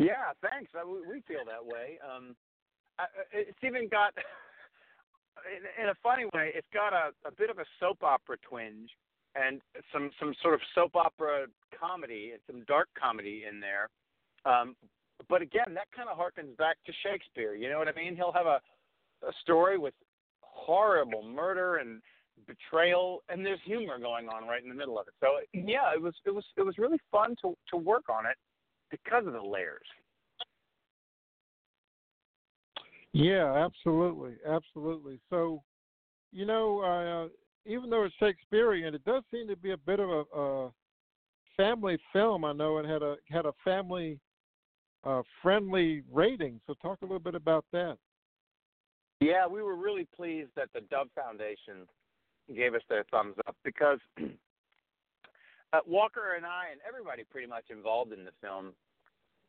Yeah, 0.00 0.32
thanks. 0.40 0.72
I, 0.74 0.82
we 0.82 1.20
feel 1.28 1.44
that 1.44 1.60
way. 1.60 2.00
Um, 2.00 2.34
I, 2.98 3.04
it's 3.32 3.60
even 3.62 3.86
got, 3.86 4.16
in, 5.44 5.84
in 5.84 5.90
a 5.90 5.94
funny 6.02 6.24
way, 6.32 6.52
it's 6.56 6.66
got 6.72 6.94
a, 6.94 7.12
a 7.28 7.32
bit 7.36 7.50
of 7.50 7.58
a 7.58 7.68
soap 7.78 8.02
opera 8.02 8.36
twinge 8.48 8.88
and 9.36 9.60
some 9.92 10.10
some 10.18 10.34
sort 10.42 10.54
of 10.54 10.60
soap 10.74 10.96
opera 10.96 11.46
comedy 11.78 12.32
and 12.32 12.40
some 12.48 12.64
dark 12.66 12.88
comedy 13.00 13.44
in 13.48 13.60
there. 13.60 13.88
Um, 14.50 14.74
but 15.28 15.42
again, 15.42 15.74
that 15.74 15.86
kind 15.94 16.08
of 16.08 16.16
harkens 16.16 16.56
back 16.56 16.78
to 16.86 16.92
Shakespeare. 17.04 17.54
You 17.54 17.68
know 17.68 17.78
what 17.78 17.86
I 17.86 17.92
mean? 17.92 18.16
He'll 18.16 18.32
have 18.32 18.46
a, 18.46 18.58
a 19.22 19.32
story 19.42 19.78
with 19.78 19.94
horrible 20.40 21.22
murder 21.22 21.76
and 21.76 22.00
betrayal, 22.46 23.22
and 23.28 23.44
there's 23.44 23.60
humor 23.66 23.98
going 23.98 24.28
on 24.28 24.48
right 24.48 24.62
in 24.62 24.70
the 24.70 24.74
middle 24.74 24.98
of 24.98 25.06
it. 25.08 25.14
So 25.20 25.40
yeah, 25.52 25.92
it 25.94 26.00
was 26.00 26.14
it 26.24 26.34
was 26.34 26.44
it 26.56 26.62
was 26.62 26.78
really 26.78 26.98
fun 27.12 27.36
to 27.42 27.54
to 27.68 27.76
work 27.76 28.08
on 28.08 28.24
it 28.24 28.36
because 28.90 29.26
of 29.26 29.32
the 29.32 29.42
layers. 29.42 29.86
Yeah, 33.12 33.64
absolutely, 33.64 34.34
absolutely. 34.46 35.18
So, 35.30 35.62
you 36.32 36.46
know, 36.46 36.80
uh, 36.80 37.28
even 37.70 37.90
though 37.90 38.04
it's 38.04 38.14
Shakespearean, 38.20 38.94
it 38.94 39.04
does 39.04 39.22
seem 39.32 39.48
to 39.48 39.56
be 39.56 39.72
a 39.72 39.76
bit 39.76 39.98
of 39.98 40.08
a, 40.08 40.38
a 40.38 40.70
family 41.56 41.98
film. 42.12 42.44
I 42.44 42.52
know 42.52 42.78
it 42.78 42.86
had 42.86 43.02
a 43.02 43.16
had 43.28 43.46
a 43.46 43.52
family 43.64 44.20
uh, 45.02 45.22
friendly 45.42 46.02
rating. 46.12 46.60
So, 46.66 46.74
talk 46.80 46.98
a 47.02 47.04
little 47.04 47.18
bit 47.18 47.34
about 47.34 47.64
that. 47.72 47.96
Yeah, 49.20 49.46
we 49.46 49.62
were 49.62 49.76
really 49.76 50.06
pleased 50.16 50.50
that 50.56 50.68
the 50.72 50.80
Dove 50.82 51.08
Foundation 51.14 51.86
gave 52.54 52.74
us 52.74 52.82
their 52.88 53.04
thumbs 53.10 53.36
up 53.46 53.56
because 53.64 53.98
uh, 55.72 55.80
Walker 55.86 56.34
and 56.36 56.44
I 56.44 56.70
and 56.72 56.80
everybody 56.86 57.24
pretty 57.30 57.46
much 57.46 57.64
involved 57.70 58.12
in 58.12 58.24
the 58.24 58.32
film 58.40 58.72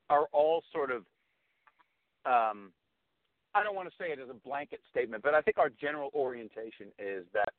are 0.09 0.27
all 0.31 0.63
sort 0.73 0.91
of 0.91 1.03
um, 2.25 2.71
I 3.53 3.63
don't 3.63 3.75
want 3.75 3.89
to 3.89 3.95
say 3.99 4.11
it 4.11 4.19
as 4.19 4.29
a 4.29 4.47
blanket 4.47 4.79
statement, 4.89 5.23
but 5.23 5.33
I 5.33 5.41
think 5.41 5.57
our 5.57 5.69
general 5.69 6.09
orientation 6.13 6.87
is 6.99 7.25
that 7.33 7.49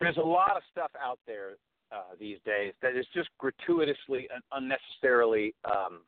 there's 0.00 0.16
a 0.16 0.20
lot 0.20 0.56
of 0.56 0.62
stuff 0.72 0.90
out 1.00 1.18
there 1.26 1.52
uh, 1.92 2.16
these 2.18 2.38
days 2.44 2.72
that 2.82 2.96
is 2.96 3.06
just 3.14 3.28
gratuitously 3.38 4.28
and 4.34 4.42
unnecessarily 4.52 5.54
um, 5.64 6.00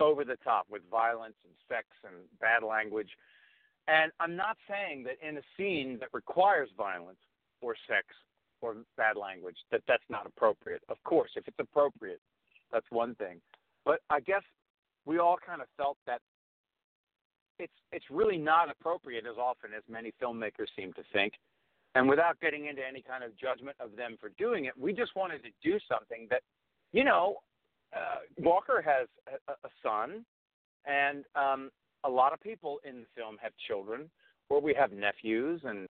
over 0.00 0.24
the 0.24 0.36
top 0.42 0.66
with 0.70 0.82
violence 0.90 1.36
and 1.44 1.52
sex 1.68 1.86
and 2.04 2.14
bad 2.40 2.66
language. 2.66 3.10
And 3.86 4.10
I'm 4.18 4.34
not 4.34 4.56
saying 4.68 5.04
that 5.04 5.16
in 5.26 5.36
a 5.36 5.42
scene 5.56 5.98
that 6.00 6.08
requires 6.12 6.70
violence 6.76 7.18
or 7.60 7.76
sex 7.86 8.06
or 8.64 8.76
bad 8.96 9.16
language 9.16 9.58
that 9.70 9.82
that's 9.88 10.08
not 10.08 10.24
appropriate. 10.26 10.82
Of 10.88 10.98
course, 11.04 11.32
if 11.36 11.44
it's 11.46 11.62
appropriate, 11.68 12.20
that's 12.72 12.90
one 12.90 13.14
thing. 13.16 13.36
But 13.84 13.98
I 14.16 14.20
guess 14.20 14.42
we 15.04 15.18
all 15.18 15.38
kind 15.48 15.60
of 15.60 15.68
felt 15.76 15.98
that 16.06 16.20
it's 17.58 17.78
it's 17.92 18.08
really 18.10 18.38
not 18.52 18.66
appropriate 18.74 19.24
as 19.32 19.38
often 19.38 19.70
as 19.76 19.84
many 19.96 20.10
filmmakers 20.20 20.70
seem 20.78 20.92
to 20.94 21.02
think. 21.12 21.34
And 21.96 22.08
without 22.08 22.40
getting 22.40 22.66
into 22.66 22.82
any 22.84 23.02
kind 23.02 23.22
of 23.22 23.30
judgment 23.36 23.76
of 23.78 23.90
them 24.00 24.16
for 24.20 24.30
doing 24.44 24.64
it, 24.64 24.74
we 24.76 24.92
just 24.92 25.14
wanted 25.14 25.40
to 25.44 25.50
do 25.62 25.78
something 25.88 26.26
that, 26.30 26.42
you 26.92 27.04
know, 27.04 27.36
uh, 27.94 28.20
Walker 28.38 28.82
has 28.92 29.06
a, 29.48 29.52
a 29.52 29.70
son, 29.80 30.24
and 30.86 31.24
um, 31.36 31.70
a 32.02 32.10
lot 32.10 32.32
of 32.32 32.40
people 32.40 32.80
in 32.88 32.96
the 33.02 33.06
film 33.16 33.36
have 33.40 33.52
children, 33.68 34.10
or 34.48 34.60
we 34.60 34.74
have 34.74 34.90
nephews 34.90 35.60
and 35.64 35.88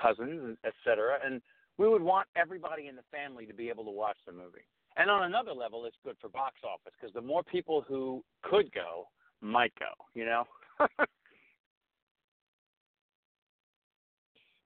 cousins, 0.00 0.58
et 0.68 0.74
cetera, 0.84 1.14
and 1.24 1.40
we 1.78 1.88
would 1.88 2.02
want 2.02 2.28
everybody 2.36 2.88
in 2.88 2.96
the 2.96 3.02
family 3.10 3.46
to 3.46 3.54
be 3.54 3.68
able 3.68 3.84
to 3.84 3.90
watch 3.90 4.16
the 4.26 4.32
movie. 4.32 4.66
And 4.96 5.10
on 5.10 5.24
another 5.24 5.52
level, 5.52 5.86
it's 5.86 5.96
good 6.04 6.16
for 6.20 6.28
box 6.28 6.56
office 6.64 6.92
because 7.00 7.14
the 7.14 7.20
more 7.20 7.42
people 7.42 7.84
who 7.86 8.22
could 8.42 8.70
go 8.72 9.08
might 9.40 9.72
go, 9.78 9.90
you 10.14 10.24
know. 10.24 10.44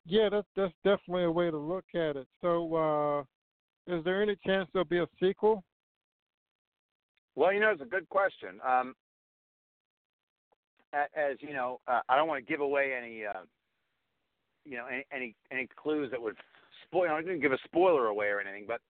Yeah, 0.09 0.29
that's 0.31 0.47
that's 0.55 0.73
definitely 0.85 1.25
a 1.25 1.31
way 1.31 1.51
to 1.51 1.59
look 1.59 1.85
at 1.95 2.17
it. 2.17 2.29
So, 2.41 2.77
uh, 2.77 3.21
is 3.93 4.05
there 4.05 4.23
any 4.23 4.37
chance 4.47 4.69
there'll 4.73 4.87
be 4.87 4.99
a 4.99 5.07
sequel? 5.21 5.65
Well, 7.35 7.53
you 7.53 7.59
know, 7.59 7.71
it's 7.71 7.83
a 7.83 7.87
good 7.87 8.09
question. 8.09 8.61
Um, 8.67 8.95
as 10.93 11.37
you 11.41 11.53
know, 11.53 11.81
uh, 11.89 12.01
I 12.09 12.17
don't 12.17 12.29
want 12.29 12.45
to 12.45 12.51
give 12.51 12.61
away 12.61 12.93
any, 12.97 13.25
uh, 13.27 13.41
you 14.65 14.77
know, 14.77 14.87
any, 14.87 15.05
any 15.13 15.35
any 15.51 15.69
clues 15.77 16.11
that 16.13 16.23
would 16.23 16.37
spoil. 16.85 17.11
I 17.11 17.21
didn't 17.23 17.41
give 17.41 17.53
a 17.53 17.59
spoiler 17.65 18.07
away 18.07 18.27
or 18.27 18.41
anything, 18.41 18.65
but 18.67 18.81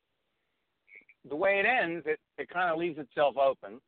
the 1.28 1.36
way 1.36 1.58
it 1.58 1.66
ends, 1.66 2.04
it 2.06 2.20
it 2.38 2.48
kind 2.48 2.70
of 2.70 2.78
leaves 2.78 2.98
itself 2.98 3.36
open. 3.36 3.80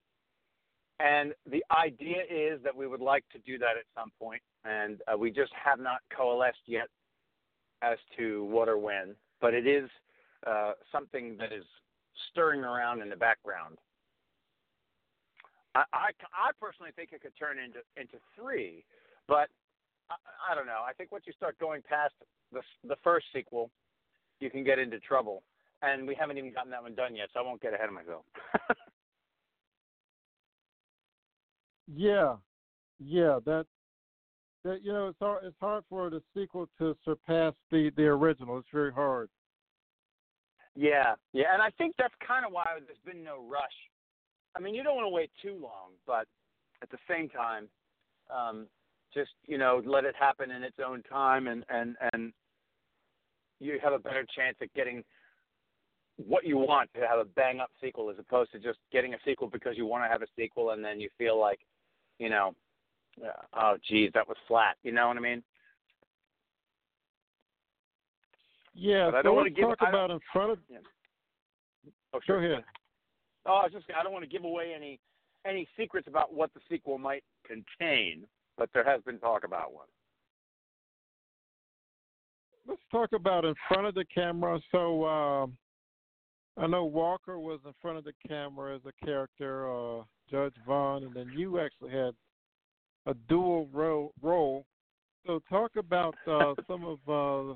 And 1.00 1.32
the 1.48 1.64
idea 1.70 2.22
is 2.28 2.60
that 2.64 2.74
we 2.74 2.88
would 2.88 3.00
like 3.00 3.24
to 3.32 3.38
do 3.38 3.56
that 3.58 3.76
at 3.78 3.84
some 3.96 4.10
point, 4.18 4.42
and 4.64 5.00
uh, 5.12 5.16
we 5.16 5.30
just 5.30 5.52
have 5.52 5.78
not 5.78 6.00
coalesced 6.14 6.66
yet 6.66 6.88
as 7.82 7.98
to 8.16 8.44
what 8.46 8.68
or 8.68 8.78
when. 8.78 9.14
But 9.40 9.54
it 9.54 9.66
is 9.66 9.88
uh, 10.44 10.72
something 10.90 11.36
that 11.38 11.52
is 11.52 11.64
stirring 12.30 12.64
around 12.64 13.00
in 13.00 13.08
the 13.08 13.16
background. 13.16 13.78
I, 15.76 15.84
I, 15.92 16.08
I 16.34 16.50
personally 16.60 16.90
think 16.96 17.10
it 17.12 17.22
could 17.22 17.36
turn 17.38 17.58
into 17.58 17.80
into 17.96 18.18
three, 18.34 18.84
but 19.28 19.48
I, 20.10 20.16
I 20.50 20.54
don't 20.56 20.66
know. 20.66 20.82
I 20.84 20.92
think 20.94 21.12
once 21.12 21.24
you 21.26 21.32
start 21.34 21.56
going 21.60 21.82
past 21.88 22.14
the 22.52 22.62
the 22.88 22.96
first 23.04 23.26
sequel, 23.32 23.70
you 24.40 24.50
can 24.50 24.64
get 24.64 24.78
into 24.78 24.98
trouble. 25.00 25.42
And 25.80 26.08
we 26.08 26.14
haven't 26.14 26.38
even 26.38 26.52
gotten 26.52 26.72
that 26.72 26.82
one 26.82 26.94
done 26.94 27.14
yet, 27.14 27.28
so 27.32 27.40
I 27.40 27.42
won't 27.44 27.62
get 27.62 27.72
ahead 27.72 27.88
of 27.88 27.94
myself. 27.94 28.24
Yeah, 31.94 32.36
yeah. 32.98 33.38
That 33.46 33.66
that 34.64 34.84
you 34.84 34.92
know, 34.92 35.08
it's 35.08 35.18
hard. 35.18 35.44
It's 35.44 35.56
hard 35.60 35.84
for 35.88 36.10
the 36.10 36.22
sequel 36.34 36.68
to 36.78 36.94
surpass 37.04 37.54
the 37.70 37.90
the 37.96 38.04
original. 38.04 38.58
It's 38.58 38.68
very 38.72 38.92
hard. 38.92 39.30
Yeah, 40.76 41.14
yeah, 41.32 41.46
and 41.52 41.62
I 41.62 41.70
think 41.70 41.94
that's 41.98 42.14
kind 42.26 42.44
of 42.46 42.52
why 42.52 42.66
there's 42.86 42.98
been 43.04 43.24
no 43.24 43.42
rush. 43.50 43.64
I 44.54 44.60
mean, 44.60 44.74
you 44.74 44.84
don't 44.84 44.94
want 44.94 45.06
to 45.06 45.14
wait 45.14 45.30
too 45.42 45.58
long, 45.60 45.92
but 46.06 46.26
at 46.82 46.90
the 46.90 46.98
same 47.08 47.28
time, 47.28 47.68
um, 48.30 48.66
just 49.12 49.30
you 49.46 49.58
know, 49.58 49.82
let 49.84 50.04
it 50.04 50.14
happen 50.18 50.50
in 50.50 50.62
its 50.62 50.76
own 50.84 51.02
time, 51.04 51.46
and 51.46 51.64
and 51.70 51.96
and 52.12 52.32
you 53.60 53.78
have 53.82 53.92
a 53.92 53.98
better 53.98 54.24
chance 54.34 54.56
at 54.60 54.72
getting 54.74 55.04
what 56.16 56.44
you 56.44 56.58
want 56.58 56.90
to 56.94 57.06
have 57.06 57.18
a 57.18 57.24
bang 57.24 57.60
up 57.60 57.70
sequel 57.80 58.10
as 58.10 58.16
opposed 58.18 58.50
to 58.52 58.58
just 58.58 58.78
getting 58.92 59.14
a 59.14 59.18
sequel 59.24 59.48
because 59.48 59.76
you 59.76 59.86
want 59.86 60.04
to 60.04 60.08
have 60.08 60.22
a 60.22 60.26
sequel 60.36 60.70
and 60.70 60.84
then 60.84 61.00
you 61.00 61.08
feel 61.16 61.38
like, 61.38 61.60
you 62.18 62.28
know, 62.28 62.54
uh, 63.24 63.30
oh 63.54 63.76
geez, 63.88 64.10
that 64.14 64.26
was 64.26 64.36
flat. 64.46 64.76
You 64.82 64.92
know 64.92 65.08
what 65.08 65.16
I 65.16 65.20
mean? 65.20 65.42
Yeah. 68.74 69.10
But 69.10 69.18
I 69.18 69.22
don't 69.22 69.36
wanna 69.36 69.50
give- 69.50 69.68
talk 69.68 69.88
about 69.88 70.10
in 70.10 70.20
front 70.32 70.52
of. 70.52 70.58
Yeah. 70.68 70.78
Oh, 72.12 72.18
Go 72.18 72.20
sure. 72.24 72.38
ahead. 72.44 72.64
Oh, 73.46 73.54
I 73.54 73.64
was 73.64 73.72
just 73.72 73.86
I 73.96 74.02
don't 74.02 74.12
want 74.12 74.24
to 74.24 74.30
give 74.30 74.44
away 74.44 74.72
any 74.74 75.00
any 75.46 75.68
secrets 75.76 76.08
about 76.08 76.32
what 76.34 76.52
the 76.54 76.60
sequel 76.68 76.98
might 76.98 77.24
contain, 77.46 78.26
but 78.56 78.70
there 78.72 78.84
has 78.84 79.00
been 79.02 79.18
talk 79.18 79.44
about 79.44 79.72
one. 79.72 79.86
Let's 82.68 82.82
talk 82.92 83.14
about 83.14 83.46
in 83.46 83.54
front 83.66 83.86
of 83.86 83.94
the 83.94 84.04
camera. 84.14 84.60
So 84.70 85.06
um, 85.06 85.56
I 86.58 86.66
know 86.66 86.84
Walker 86.84 87.38
was 87.38 87.60
in 87.64 87.72
front 87.80 87.96
of 87.96 88.04
the 88.04 88.12
camera 88.28 88.74
as 88.76 88.82
a 88.84 89.06
character, 89.06 89.72
uh, 89.72 90.02
Judge 90.30 90.52
Vaughn, 90.66 91.04
and 91.04 91.14
then 91.14 91.32
you 91.34 91.60
actually 91.60 91.92
had 91.92 92.12
a 93.06 93.14
dual 93.26 93.68
role. 93.72 94.12
role. 94.20 94.66
So 95.26 95.40
talk 95.48 95.72
about 95.78 96.14
uh, 96.26 96.54
some 96.66 96.84
of 96.84 96.98
uh, 97.08 97.54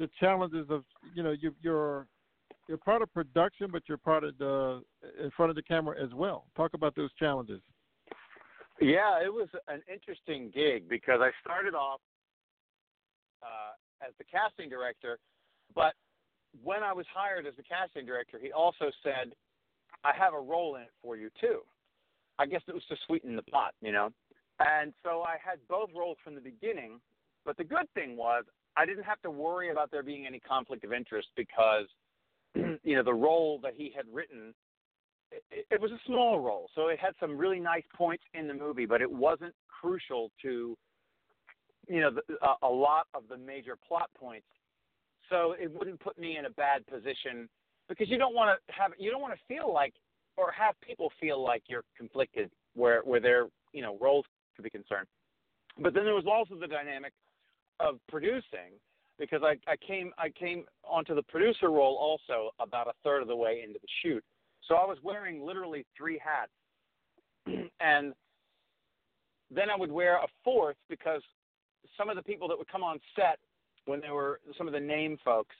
the 0.00 0.10
challenges 0.18 0.66
of 0.68 0.82
you 1.14 1.22
know 1.22 1.30
you, 1.30 1.54
you're 1.62 2.08
you're 2.68 2.78
part 2.78 3.02
of 3.02 3.12
production, 3.14 3.68
but 3.70 3.82
you're 3.88 3.98
part 3.98 4.24
of 4.24 4.36
the 4.38 4.82
in 5.22 5.30
front 5.36 5.50
of 5.50 5.56
the 5.56 5.62
camera 5.62 5.94
as 6.02 6.12
well. 6.12 6.46
Talk 6.56 6.72
about 6.74 6.96
those 6.96 7.10
challenges. 7.20 7.60
Yeah, 8.80 9.22
it 9.22 9.32
was 9.32 9.48
an 9.68 9.82
interesting 9.92 10.50
gig 10.52 10.88
because 10.88 11.20
I 11.20 11.30
started 11.40 11.74
off 11.74 12.00
uh, 13.42 13.69
as 14.06 14.12
the 14.18 14.24
casting 14.24 14.68
director, 14.68 15.18
but 15.74 15.94
when 16.62 16.82
I 16.82 16.92
was 16.92 17.06
hired 17.12 17.46
as 17.46 17.54
the 17.56 17.62
casting 17.62 18.06
director, 18.06 18.38
he 18.40 18.52
also 18.52 18.90
said, 19.02 19.34
"I 20.04 20.12
have 20.12 20.34
a 20.34 20.40
role 20.40 20.76
in 20.76 20.82
it 20.82 20.92
for 21.02 21.16
you 21.16 21.30
too." 21.40 21.64
I 22.38 22.46
guess 22.46 22.62
it 22.66 22.74
was 22.74 22.84
to 22.86 22.96
sweeten 23.06 23.36
the 23.36 23.42
pot, 23.42 23.74
you 23.80 23.92
know. 23.92 24.12
And 24.58 24.92
so 25.02 25.22
I 25.22 25.36
had 25.42 25.58
both 25.68 25.90
roles 25.94 26.18
from 26.24 26.34
the 26.34 26.40
beginning. 26.40 27.00
But 27.44 27.56
the 27.56 27.64
good 27.64 27.88
thing 27.94 28.16
was 28.16 28.44
I 28.76 28.86
didn't 28.86 29.04
have 29.04 29.20
to 29.22 29.30
worry 29.30 29.70
about 29.70 29.90
there 29.90 30.02
being 30.02 30.26
any 30.26 30.40
conflict 30.40 30.84
of 30.84 30.92
interest 30.92 31.28
because, 31.36 31.86
you 32.54 32.96
know, 32.96 33.02
the 33.02 33.14
role 33.14 33.58
that 33.62 33.74
he 33.76 33.92
had 33.94 34.04
written, 34.12 34.54
it, 35.30 35.66
it 35.70 35.80
was 35.80 35.90
a 35.90 35.98
small 36.06 36.40
role. 36.40 36.68
So 36.74 36.88
it 36.88 36.98
had 36.98 37.12
some 37.18 37.36
really 37.36 37.60
nice 37.60 37.84
points 37.94 38.24
in 38.34 38.46
the 38.46 38.54
movie, 38.54 38.86
but 38.86 39.00
it 39.02 39.10
wasn't 39.10 39.54
crucial 39.68 40.30
to, 40.42 40.76
you 41.90 42.00
know, 42.00 42.10
a 42.62 42.68
lot 42.68 43.08
of 43.14 43.24
the 43.28 43.36
major 43.36 43.76
plot 43.76 44.10
points. 44.16 44.46
So 45.28 45.56
it 45.60 45.70
wouldn't 45.76 45.98
put 45.98 46.18
me 46.18 46.38
in 46.38 46.44
a 46.44 46.50
bad 46.50 46.86
position 46.86 47.48
because 47.88 48.08
you 48.08 48.16
don't 48.16 48.34
want 48.34 48.56
to 48.56 48.72
have, 48.72 48.92
you 48.96 49.10
don't 49.10 49.20
want 49.20 49.34
to 49.34 49.40
feel 49.48 49.72
like, 49.72 49.92
or 50.36 50.52
have 50.52 50.76
people 50.80 51.10
feel 51.20 51.42
like 51.42 51.64
you're 51.66 51.82
conflicted 51.96 52.48
where, 52.74 53.00
where 53.02 53.20
their, 53.20 53.46
you 53.72 53.82
know, 53.82 53.98
roles 54.00 54.24
could 54.54 54.62
be 54.62 54.70
concerned. 54.70 55.08
But 55.80 55.92
then 55.92 56.04
there 56.04 56.14
was 56.14 56.26
also 56.30 56.54
the 56.54 56.68
dynamic 56.68 57.12
of 57.80 57.98
producing 58.08 58.78
because 59.18 59.42
I, 59.42 59.56
I 59.70 59.76
came 59.76 60.12
I 60.16 60.30
came 60.30 60.64
onto 60.84 61.14
the 61.14 61.22
producer 61.24 61.70
role 61.70 61.96
also 61.96 62.50
about 62.60 62.86
a 62.86 62.92
third 63.02 63.20
of 63.20 63.28
the 63.28 63.36
way 63.36 63.62
into 63.66 63.78
the 63.80 63.88
shoot. 64.02 64.24
So 64.66 64.76
I 64.76 64.86
was 64.86 64.98
wearing 65.02 65.44
literally 65.44 65.84
three 65.96 66.20
hats. 66.22 66.52
and 67.80 68.14
then 69.50 69.70
I 69.70 69.76
would 69.76 69.90
wear 69.90 70.16
a 70.16 70.26
fourth 70.44 70.76
because 70.88 71.22
some 72.00 72.08
of 72.08 72.16
the 72.16 72.22
people 72.22 72.48
that 72.48 72.56
would 72.56 72.70
come 72.72 72.82
on 72.82 72.98
set 73.14 73.38
when 73.84 74.00
they 74.00 74.10
were 74.10 74.40
some 74.56 74.66
of 74.66 74.72
the 74.72 74.80
name 74.80 75.18
folks, 75.22 75.54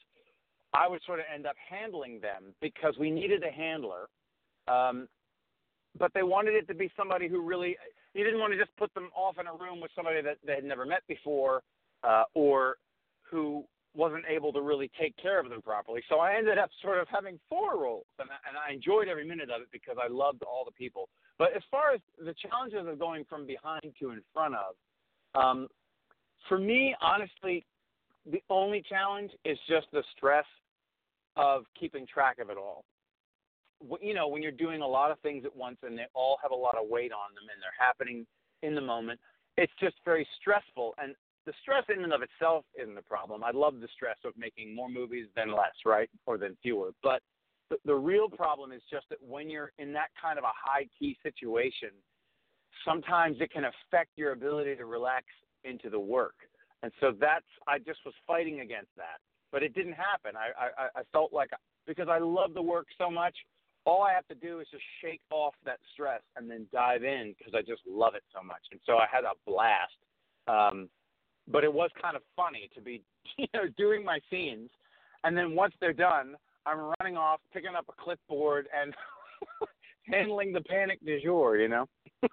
I 0.73 0.87
would 0.87 1.01
sort 1.05 1.19
of 1.19 1.25
end 1.33 1.45
up 1.45 1.55
handling 1.69 2.19
them 2.19 2.55
because 2.61 2.95
we 2.99 3.11
needed 3.11 3.43
a 3.43 3.51
handler. 3.51 4.07
Um, 4.67 5.07
but 5.99 6.11
they 6.13 6.23
wanted 6.23 6.55
it 6.55 6.67
to 6.69 6.73
be 6.73 6.89
somebody 6.97 7.27
who 7.27 7.41
really 7.41 7.77
you 8.13 8.23
didn't 8.23 8.39
want 8.39 8.53
to 8.53 8.59
just 8.59 8.75
put 8.77 8.93
them 8.93 9.09
off 9.15 9.37
in 9.39 9.47
a 9.47 9.53
room 9.53 9.79
with 9.81 9.91
somebody 9.95 10.21
that 10.21 10.37
they 10.45 10.55
had 10.55 10.63
never 10.63 10.85
met 10.85 11.01
before 11.07 11.61
uh, 12.03 12.23
or 12.33 12.77
who 13.29 13.63
wasn't 13.93 14.23
able 14.29 14.53
to 14.53 14.61
really 14.61 14.89
take 14.99 15.15
care 15.17 15.39
of 15.39 15.49
them 15.49 15.61
properly. 15.61 16.01
So 16.09 16.19
I 16.19 16.35
ended 16.35 16.57
up 16.57 16.69
sort 16.81 16.99
of 16.99 17.07
having 17.09 17.39
four 17.49 17.77
roles, 17.81 18.05
and 18.19 18.29
I, 18.29 18.35
and 18.47 18.57
I 18.57 18.73
enjoyed 18.73 19.09
every 19.09 19.27
minute 19.27 19.49
of 19.49 19.61
it 19.61 19.67
because 19.71 19.97
I 20.01 20.07
loved 20.07 20.43
all 20.43 20.63
the 20.65 20.71
people. 20.71 21.09
But 21.37 21.55
as 21.55 21.61
far 21.69 21.93
as 21.93 22.01
the 22.17 22.33
challenges 22.33 22.87
of 22.87 22.99
going 22.99 23.25
from 23.29 23.45
behind 23.45 23.93
to 23.99 24.11
in 24.11 24.21
front 24.33 24.55
of, 24.55 24.75
um, 25.35 25.67
for 26.47 26.57
me, 26.57 26.95
honestly, 27.01 27.65
the 28.29 28.41
only 28.49 28.83
challenge 28.87 29.31
is 29.45 29.57
just 29.67 29.87
the 29.91 30.03
stress 30.15 30.45
of 31.35 31.63
keeping 31.79 32.05
track 32.05 32.39
of 32.39 32.49
it 32.49 32.57
all. 32.57 32.85
You 34.01 34.13
know, 34.13 34.27
when 34.27 34.43
you're 34.43 34.51
doing 34.51 34.81
a 34.81 34.87
lot 34.87 35.09
of 35.11 35.19
things 35.19 35.43
at 35.45 35.55
once 35.55 35.77
and 35.81 35.97
they 35.97 36.05
all 36.13 36.37
have 36.41 36.51
a 36.51 36.55
lot 36.55 36.75
of 36.77 36.87
weight 36.89 37.11
on 37.11 37.33
them 37.33 37.49
and 37.51 37.61
they're 37.61 37.71
happening 37.79 38.27
in 38.61 38.75
the 38.75 38.81
moment, 38.81 39.19
it's 39.57 39.73
just 39.79 39.95
very 40.05 40.27
stressful. 40.39 40.93
And 41.01 41.15
the 41.47 41.53
stress 41.61 41.83
in 41.95 42.03
and 42.03 42.13
of 42.13 42.21
itself 42.21 42.65
isn't 42.79 42.93
the 42.93 43.01
problem. 43.01 43.43
I 43.43 43.51
love 43.51 43.79
the 43.79 43.87
stress 43.95 44.17
of 44.23 44.33
making 44.37 44.75
more 44.75 44.89
movies 44.89 45.27
than 45.35 45.51
less, 45.51 45.73
right? 45.85 46.09
Or 46.27 46.37
than 46.37 46.55
fewer. 46.61 46.91
But 47.01 47.21
the, 47.71 47.77
the 47.85 47.95
real 47.95 48.29
problem 48.29 48.71
is 48.71 48.81
just 48.91 49.09
that 49.09 49.17
when 49.27 49.49
you're 49.49 49.71
in 49.79 49.93
that 49.93 50.09
kind 50.21 50.37
of 50.37 50.43
a 50.43 50.53
high 50.53 50.87
key 50.99 51.17
situation, 51.23 51.89
sometimes 52.85 53.37
it 53.39 53.51
can 53.51 53.63
affect 53.65 54.11
your 54.15 54.33
ability 54.33 54.75
to 54.75 54.85
relax 54.85 55.25
into 55.63 55.89
the 55.89 55.99
work. 55.99 56.35
And 56.83 56.91
so 56.99 57.13
that's, 57.19 57.45
I 57.67 57.77
just 57.77 57.99
was 58.05 58.13
fighting 58.25 58.61
against 58.61 58.89
that. 58.97 59.19
But 59.51 59.63
it 59.63 59.73
didn't 59.75 59.93
happen. 59.93 60.31
I, 60.35 60.81
I, 60.81 61.01
I 61.01 61.03
felt 61.11 61.33
like, 61.33 61.49
because 61.85 62.07
I 62.09 62.19
love 62.19 62.53
the 62.53 62.61
work 62.61 62.87
so 62.97 63.11
much, 63.11 63.35
all 63.85 64.03
I 64.03 64.13
have 64.13 64.27
to 64.27 64.35
do 64.35 64.59
is 64.59 64.67
just 64.71 64.83
shake 65.01 65.21
off 65.31 65.53
that 65.65 65.79
stress 65.93 66.21
and 66.37 66.49
then 66.49 66.67
dive 66.71 67.03
in 67.03 67.35
because 67.37 67.53
I 67.55 67.61
just 67.61 67.81
love 67.89 68.15
it 68.15 68.23
so 68.33 68.41
much. 68.43 68.61
And 68.71 68.79
so 68.85 68.97
I 68.97 69.05
had 69.11 69.23
a 69.23 69.33
blast. 69.45 69.97
Um, 70.47 70.89
but 71.47 71.63
it 71.63 71.73
was 71.73 71.89
kind 72.01 72.15
of 72.15 72.21
funny 72.35 72.69
to 72.75 72.81
be 72.81 73.01
you 73.37 73.47
know 73.53 73.67
doing 73.77 74.03
my 74.03 74.19
scenes 74.29 74.69
and 75.23 75.37
then 75.37 75.55
once 75.55 75.73
they're 75.79 75.93
done 75.93 76.35
i'm 76.65 76.93
running 76.99 77.17
off 77.17 77.39
picking 77.53 77.75
up 77.77 77.85
a 77.89 78.03
clipboard 78.03 78.67
and 78.79 78.93
handling 80.03 80.51
the 80.51 80.61
panic 80.61 80.99
du 81.05 81.19
jour 81.21 81.57
you 81.57 81.67
know 81.67 81.87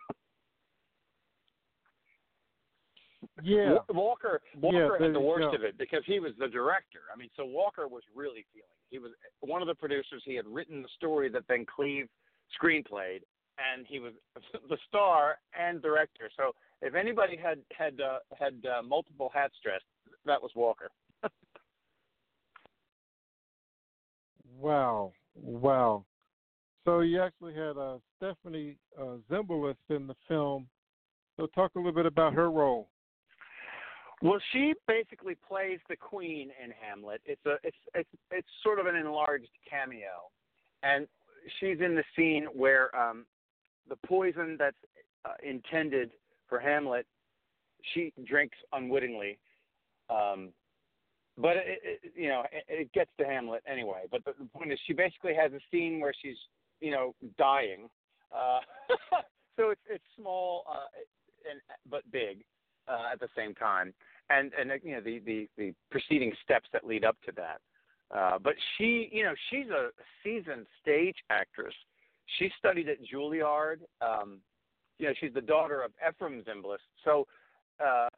yeah 3.42 3.77
walker 3.90 4.40
walker 4.61 4.96
yeah, 4.98 5.07
had 5.07 5.14
the 5.14 5.20
worst 5.20 5.55
of 5.55 5.62
it 5.62 5.79
because 5.79 6.03
he 6.07 6.18
was 6.18 6.33
the 6.38 6.48
director 6.48 7.01
i 7.14 7.16
mean 7.16 7.29
so 7.37 7.44
walker 7.44 7.87
was 7.87 8.03
really 8.14 8.44
feeling 8.53 8.66
it. 8.68 8.90
he 8.90 8.98
was 8.98 9.12
one 9.40 9.62
of 9.62 9.68
the 9.68 9.74
producers 9.74 10.22
he 10.24 10.35
had 10.35 10.46
written 10.46 10.83
the 10.83 10.88
story 10.96 11.29
that 11.29 11.42
then 11.48 11.64
cleve 11.64 12.09
screenplayed 12.61 13.20
and 13.59 13.87
he 13.87 13.98
was 14.01 14.12
the 14.68 14.79
star 14.88 15.37
and 15.59 15.83
director 15.83 16.31
so 16.37 16.53
if 16.81 16.94
anybody 16.94 17.37
had 17.37 17.59
had 17.77 18.01
uh, 18.01 18.18
had 18.38 18.55
uh, 18.66 18.83
multiple 18.83 19.31
hats 19.35 19.55
dressed, 19.62 19.85
that 20.27 20.40
was 20.40 20.53
Walker. 20.55 20.90
wow, 24.59 25.12
wow. 25.35 26.05
So 26.85 27.01
you 27.01 27.20
actually 27.20 27.55
had 27.55 27.77
uh, 27.77 27.98
Stephanie 28.16 28.77
uh, 28.98 29.16
Zimbalist 29.31 29.77
in 29.90 30.07
the 30.07 30.14
film. 30.27 30.68
So 31.37 31.46
talk 31.55 31.72
a 31.74 31.79
little 31.79 31.92
bit 31.92 32.07
about 32.07 32.33
her 32.35 32.51
role. 32.51 32.88
Well, 34.20 34.40
she 34.52 34.74
basically 34.88 35.37
plays 35.48 35.78
the 35.88 35.96
queen 35.96 36.50
in 36.62 36.72
Hamlet. 36.81 37.20
It's 37.24 37.44
a 37.46 37.57
it's 37.62 37.76
it's 37.94 38.09
it's 38.31 38.48
sort 38.62 38.81
of 38.81 38.87
an 38.87 38.96
enlarged 38.96 39.50
cameo, 39.68 40.31
and 40.83 41.07
she's 41.61 41.78
in 41.81 41.94
the 41.94 42.04
scene 42.16 42.46
where 42.52 42.94
um, 42.96 43.26
the 43.88 43.96
poison 44.07 44.57
that's 44.59 44.76
uh, 45.24 45.35
intended 45.42 46.11
for 46.48 46.59
Hamlet, 46.59 47.07
she 47.94 48.12
drinks 48.24 48.57
unwittingly. 48.72 49.38
Um, 50.11 50.50
but 51.37 51.57
it, 51.57 51.81
it, 51.85 52.12
you 52.16 52.28
know, 52.28 52.42
it, 52.50 52.64
it 52.68 52.92
gets 52.92 53.11
to 53.18 53.24
Hamlet 53.24 53.62
anyway. 53.70 54.04
But 54.11 54.24
the, 54.24 54.33
the 54.38 54.46
point 54.46 54.72
is, 54.72 54.81
she 54.87 54.94
basically 54.94 55.35
has 55.35 55.52
a 55.52 55.61
scene 55.70 56.00
where 56.00 56.12
she's, 56.20 56.37
you 56.81 56.90
know, 56.90 57.14
dying. 57.38 57.88
Uh, 58.35 58.61
so 59.57 59.70
it's 59.70 59.81
it's 59.88 60.04
small 60.16 60.64
uh, 60.68 60.87
and 61.48 61.61
but 61.88 62.02
big 62.11 62.44
uh, 62.88 63.12
at 63.12 63.20
the 63.20 63.29
same 63.37 63.55
time, 63.55 63.92
and 64.31 64.53
and 64.59 64.70
you 64.83 64.92
know 64.92 65.01
the 65.01 65.20
the 65.20 65.48
the 65.57 65.74
preceding 65.90 66.33
steps 66.44 66.68
that 66.72 66.87
lead 66.87 67.05
up 67.05 67.16
to 67.27 67.33
that. 67.33 67.61
Uh, 68.14 68.38
but 68.42 68.55
she, 68.77 69.11
you 69.12 69.22
know, 69.22 69.35
she's 69.51 69.68
a 69.68 69.90
seasoned 70.24 70.66
stage 70.81 71.16
actress. 71.31 71.74
She 72.38 72.51
studied 72.59 72.88
at 72.88 72.98
Juilliard. 73.03 73.81
Um, 74.01 74.38
you 74.98 75.07
know, 75.07 75.12
she's 75.20 75.33
the 75.35 75.42
daughter 75.42 75.83
of 75.83 75.92
Efrem 76.03 76.42
Zimbalist. 76.44 76.79
So 77.05 77.27
uh, 77.85 78.09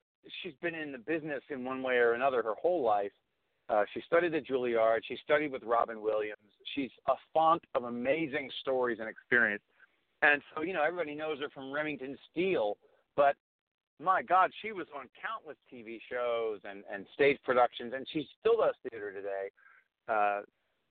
she's 0.42 0.52
been 0.62 0.74
in 0.74 0.92
the 0.92 0.98
business 0.98 1.42
in 1.50 1.64
one 1.64 1.82
way 1.82 1.96
or 1.96 2.12
another 2.12 2.42
her 2.42 2.54
whole 2.54 2.82
life. 2.82 3.12
Uh, 3.68 3.84
she 3.94 4.00
studied 4.06 4.34
at 4.34 4.46
Juilliard. 4.46 5.00
She 5.06 5.16
studied 5.22 5.52
with 5.52 5.62
Robin 5.62 6.00
Williams. 6.00 6.38
She's 6.74 6.90
a 7.08 7.14
font 7.32 7.62
of 7.74 7.84
amazing 7.84 8.50
stories 8.60 8.98
and 9.00 9.08
experience. 9.08 9.62
And 10.22 10.42
so, 10.54 10.62
you 10.62 10.72
know, 10.72 10.82
everybody 10.82 11.14
knows 11.14 11.40
her 11.40 11.48
from 11.50 11.72
Remington 11.72 12.16
Steele, 12.30 12.76
but 13.16 13.36
my 14.00 14.22
God, 14.22 14.50
she 14.62 14.72
was 14.72 14.86
on 14.96 15.06
countless 15.20 15.56
TV 15.72 15.98
shows 16.10 16.60
and, 16.64 16.82
and 16.92 17.06
stage 17.14 17.38
productions, 17.44 17.92
and 17.94 18.06
she 18.12 18.26
still 18.40 18.56
does 18.58 18.74
theater 18.88 19.12
today. 19.12 19.50
Uh, 20.08 20.40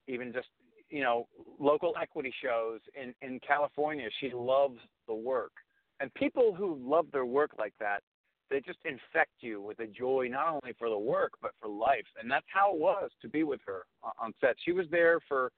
even 0.07 0.31
just, 0.33 0.47
you 0.89 1.01
know, 1.01 1.27
local 1.59 1.93
equity 2.01 2.33
shows 2.41 2.79
in, 2.99 3.13
in 3.21 3.39
California. 3.39 4.07
She 4.19 4.31
loves 4.33 4.79
the 5.07 5.13
work. 5.13 5.51
And 5.99 6.13
people 6.13 6.53
who 6.53 6.79
love 6.81 7.07
their 7.11 7.25
work 7.25 7.51
like 7.59 7.73
that, 7.79 8.01
they 8.49 8.61
just 8.61 8.79
infect 8.85 9.31
you 9.41 9.61
with 9.61 9.79
a 9.79 9.87
joy 9.87 10.27
not 10.31 10.49
only 10.49 10.73
for 10.77 10.89
the 10.89 10.97
work 10.97 11.33
but 11.41 11.51
for 11.61 11.67
life. 11.67 12.05
And 12.19 12.29
that's 12.31 12.45
how 12.51 12.73
it 12.73 12.79
was 12.79 13.11
to 13.21 13.27
be 13.27 13.43
with 13.43 13.59
her 13.67 13.83
on 14.19 14.33
set. 14.41 14.55
She 14.63 14.71
was 14.71 14.85
there 14.89 15.19
for 15.27 15.51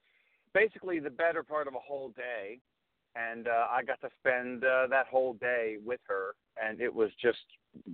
basically 0.54 1.00
the 1.00 1.10
better 1.10 1.44
part 1.44 1.68
of 1.68 1.76
a 1.76 1.80
whole 1.80 2.10
day, 2.10 2.60
and 3.16 3.48
uh, 3.48 3.68
I 3.70 3.84
got 3.84 4.00
to 4.02 4.10
spend 4.20 4.64
uh, 4.64 4.88
that 4.90 5.08
whole 5.08 5.34
day 5.34 5.78
with 5.84 6.00
her, 6.08 6.36
and 6.62 6.80
it 6.80 6.94
was 6.94 7.10
just 7.22 7.40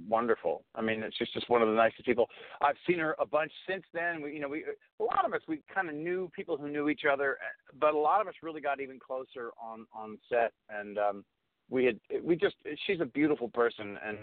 wonderful. 0.07 0.63
I 0.75 0.81
mean, 0.81 1.03
she's 1.17 1.29
just 1.33 1.49
one 1.49 1.61
of 1.61 1.67
the 1.67 1.73
nicest 1.73 2.05
people. 2.05 2.27
I've 2.61 2.75
seen 2.87 2.99
her 2.99 3.15
a 3.19 3.25
bunch 3.25 3.51
since 3.67 3.83
then. 3.93 4.21
We, 4.21 4.33
you 4.33 4.39
know, 4.39 4.49
we 4.49 4.63
a 4.99 5.03
lot 5.03 5.25
of 5.25 5.33
us 5.33 5.41
we 5.47 5.61
kind 5.73 5.89
of 5.89 5.95
knew 5.95 6.31
people 6.35 6.57
who 6.57 6.69
knew 6.69 6.89
each 6.89 7.03
other, 7.11 7.37
but 7.79 7.93
a 7.93 7.97
lot 7.97 8.21
of 8.21 8.27
us 8.27 8.35
really 8.41 8.61
got 8.61 8.79
even 8.79 8.99
closer 8.99 9.51
on 9.61 9.85
on 9.93 10.17
set, 10.29 10.53
and 10.69 10.97
um, 10.97 11.25
we 11.69 11.85
had 11.85 11.99
we 12.23 12.35
just 12.35 12.55
she's 12.85 13.01
a 13.01 13.05
beautiful 13.05 13.49
person, 13.49 13.97
and 14.05 14.17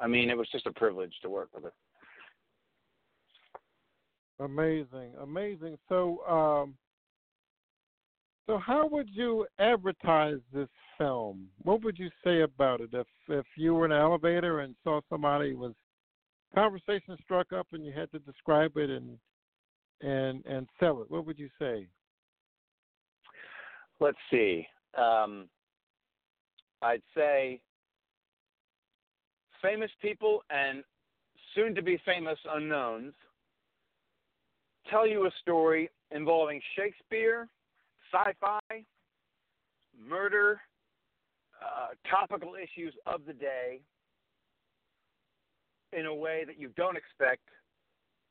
I 0.00 0.06
mean 0.06 0.30
it 0.30 0.36
was 0.36 0.48
just 0.50 0.66
a 0.66 0.72
privilege 0.72 1.14
to 1.22 1.28
work 1.28 1.48
with 1.54 1.64
her. 1.64 1.72
Amazing, 4.40 5.12
amazing. 5.22 5.78
So, 5.88 6.24
um, 6.26 6.74
so 8.46 8.58
how 8.58 8.86
would 8.88 9.08
you 9.10 9.46
advertise 9.58 10.38
this 10.52 10.68
film? 10.98 11.48
What 11.62 11.82
would 11.82 11.98
you 11.98 12.10
say 12.22 12.42
about 12.42 12.80
it 12.80 12.90
if 12.92 13.06
if 13.28 13.46
you 13.56 13.74
were 13.74 13.86
in 13.86 13.92
an 13.92 14.00
elevator 14.00 14.60
and 14.60 14.74
saw 14.84 15.00
somebody 15.08 15.54
was 15.54 15.72
conversation 16.54 17.16
struck 17.22 17.52
up 17.52 17.66
and 17.72 17.84
you 17.84 17.92
had 17.92 18.10
to 18.12 18.18
describe 18.20 18.76
it 18.76 18.90
and 18.90 19.18
and 20.00 20.44
and 20.46 20.68
sell 20.78 21.00
it? 21.02 21.10
What 21.10 21.26
would 21.26 21.38
you 21.38 21.48
say? 21.58 21.86
Let's 24.00 24.18
see. 24.30 24.66
Um, 24.98 25.48
I'd 26.82 27.02
say 27.16 27.60
famous 29.62 29.90
people 30.02 30.42
and 30.50 30.84
soon 31.54 31.74
to 31.74 31.82
be 31.82 31.98
famous 32.04 32.38
unknowns 32.52 33.14
tell 34.90 35.06
you 35.06 35.26
a 35.26 35.30
story 35.40 35.90
involving 36.10 36.60
Shakespeare, 36.76 37.48
sci 38.14 38.32
fi, 38.40 38.84
murder, 40.08 40.60
uh, 41.62 41.88
topical 42.08 42.54
issues 42.54 42.94
of 43.06 43.22
the 43.26 43.32
day 43.32 43.80
in 45.92 46.06
a 46.06 46.14
way 46.14 46.44
that 46.46 46.58
you 46.58 46.70
don't 46.76 46.96
expect 46.96 47.42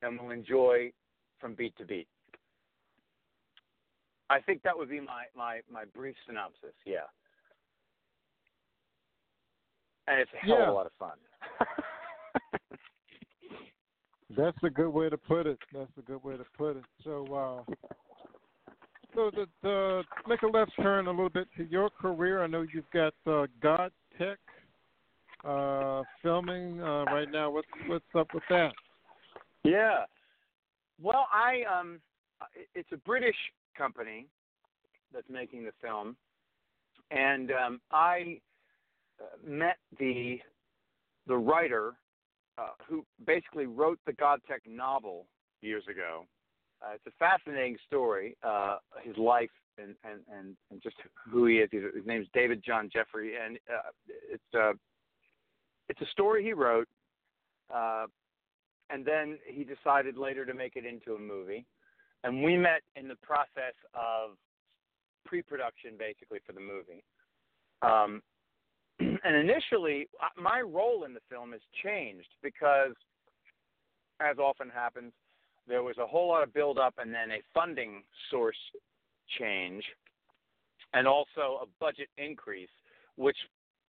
and 0.02 0.19
will 0.19 0.32
enjoy 0.32 0.91
from 1.39 1.54
beat 1.54 1.76
to 1.78 1.86
beat. 1.86 2.08
I 4.30 4.39
think 4.39 4.62
that 4.63 4.78
would 4.78 4.89
be 4.89 5.00
my, 5.00 5.26
my, 5.36 5.60
my 5.72 5.84
brief 5.96 6.15
synopsis, 6.26 6.74
yeah. 6.86 7.08
And 10.08 10.19
it's 10.19 10.32
a 10.34 10.46
hell 10.46 10.58
yeah. 10.58 10.63
of 10.63 10.69
a 10.69 10.72
lot 10.74 10.86
of 10.86 10.91
fun. 11.00 11.17
That's 14.36 14.58
a 14.63 14.69
good 14.69 14.89
way 14.89 15.10
to 15.10 15.17
put 15.17 15.46
it. 15.46 15.60
That's 15.74 15.91
a 15.98 16.02
good 16.02 16.24
way 16.24 16.36
to 16.36 16.46
put 16.58 16.78
it. 16.78 16.84
So, 17.04 17.63
uh, 17.69 17.74
so 19.15 19.30
to, 19.32 19.45
to 19.63 20.04
make 20.28 20.41
a 20.41 20.47
left 20.47 20.71
turn 20.82 21.08
a 21.08 21.12
little 21.12 21.30
bit 21.30 21.47
to 21.58 21.63
your 21.65 21.89
career, 21.89 22.43
I 22.43 22.47
know 22.47 22.65
you've 22.73 22.89
got 22.91 23.13
uh, 23.28 23.47
God 23.62 23.91
Tech 24.17 24.38
uh, 25.43 26.04
filming 26.21 26.82
uh, 26.82 27.06
right 27.06 27.30
now. 27.32 27.49
What's 27.52 27.67
what's 27.88 28.06
up 28.15 28.28
with 28.34 28.43
that? 28.49 28.71
Yeah. 29.63 30.06
Well, 31.02 31.28
I 31.34 31.63
um, 31.71 31.99
it's 32.76 32.91
a 32.91 32.97
British 32.97 33.36
company 33.78 34.28
that's 35.13 35.30
making 35.30 35.65
the 35.65 35.71
film, 35.82 36.15
and 37.12 37.52
um, 37.52 37.82
I 37.91 38.39
uh, 39.19 39.26
met 39.45 39.78
the 39.99 40.39
the 41.28 41.38
writer 41.38 41.93
uh, 42.58 42.69
who 42.88 43.06
basically 43.26 43.65
wrote 43.65 43.99
the 44.06 44.13
GodTech 44.13 44.67
novel 44.67 45.26
years 45.62 45.84
ago. 45.89 46.26
Uh, 46.84 46.93
it's 46.96 47.08
a 47.08 47.12
fascinating 47.17 47.78
story, 47.88 48.36
uh, 48.43 48.78
his 49.04 49.15
life 49.17 49.50
and, 49.78 49.96
and, 50.04 50.19
and, 50.32 50.56
and 50.69 50.82
just 50.82 50.96
who 51.30 51.46
he 51.46 51.56
is. 51.56 51.69
His, 51.72 52.06
name 52.06 52.22
is 52.22 52.28
David 52.34 52.62
John 52.65 52.89
Jeffrey, 52.91 53.34
and 53.43 53.58
uh, 53.69 53.89
it's 54.32 54.43
uh, 54.54 54.74
it's 55.89 56.02
a 56.02 56.12
story 56.12 56.43
he 56.43 56.54
wrote, 56.54 56.88
uh, 57.74 58.06
and 58.89 59.06
then 59.06 59.38
he 59.46 59.63
decided 59.63 60.17
later 60.17 60.46
to 60.46 60.54
make 60.54 60.76
it 60.76 60.86
into 60.86 61.15
a 61.15 61.19
movie. 61.19 61.65
And 62.24 62.43
we 62.43 62.58
met 62.58 62.82
in 62.96 63.08
the 63.08 63.17
process 63.22 63.76
of 63.93 64.38
pre-production, 65.26 65.91
basically 65.98 66.39
for 66.46 66.54
the 66.54 66.60
movie. 66.60 67.04
Um, 67.82 68.22
and 69.00 69.36
initially, 69.36 70.08
uh, 70.22 70.41
my 70.41 70.62
role 70.62 71.04
in 71.06 71.13
the 71.13 71.19
film 71.30 71.52
has 71.52 71.62
changed 71.84 72.30
because, 72.41 72.93
as 74.22 74.38
often 74.38 74.69
happens, 74.69 75.12
there 75.67 75.84
was 75.84 75.97
a 75.97 76.06
whole 76.06 76.28
lot 76.28 76.43
of 76.43 76.54
build-up 76.54 76.95
and 76.97 77.13
then 77.13 77.32
a 77.32 77.41
funding 77.54 78.04
source 78.30 78.58
change, 79.39 79.84
and 80.93 81.08
also 81.08 81.60
a 81.62 81.65
budget 81.80 82.10
increase, 82.17 82.69
which 83.15 83.38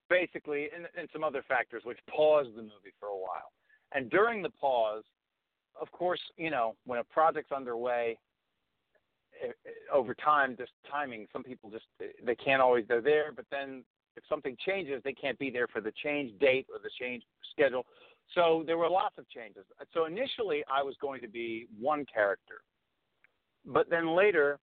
basically, 0.09 0.69
and, 0.75 0.87
and 0.99 1.09
some 1.13 1.25
other 1.25 1.43
factors, 1.47 1.83
which 1.85 1.99
paused 2.09 2.51
the 2.55 2.63
movie 2.63 2.95
for 2.99 3.09
a 3.09 3.17
while. 3.17 3.53
And 3.93 4.11
during 4.11 4.43
the 4.43 4.51
pause, 4.51 5.05
of 5.81 5.91
course, 5.93 6.21
you 6.37 6.51
know, 6.51 6.77
when 6.87 6.99
a 6.99 7.05
project's 7.05 7.53
underway, 7.53 8.17
eh, 9.43 9.49
eh, 9.49 9.71
over 9.93 10.15
time, 10.15 10.57
just 10.57 10.73
timing. 10.91 11.27
Some 11.33 11.43
people 11.43 11.71
just 11.71 11.85
they 12.25 12.35
can't 12.35 12.63
always 12.63 12.85
they're 12.89 13.01
there, 13.01 13.33
but 13.35 13.47
then 13.51 13.85
if 14.17 14.23
something 14.29 14.57
changes, 14.65 15.03
they 15.05 15.13
can't 15.13 15.39
be 15.39 15.51
there 15.51 15.67
for 15.67 15.81
the 15.81 15.93
change 16.03 16.39
date 16.39 16.67
or 16.73 16.79
the 16.83 16.91
change 17.01 17.25
schedule. 17.51 17.85
So 18.35 18.65
there 18.67 18.79
were 18.79 18.89
lots 18.89 19.17
of 19.19 19.29
changes. 19.29 19.65
So 19.93 20.07
initially, 20.07 20.65
I 20.73 20.83
was 20.83 20.97
going 21.01 21.21
to 21.21 21.29
be 21.29 21.67
one 21.79 22.05
character, 22.13 22.63
but 23.67 23.89
then 23.91 24.17
later, 24.17 24.59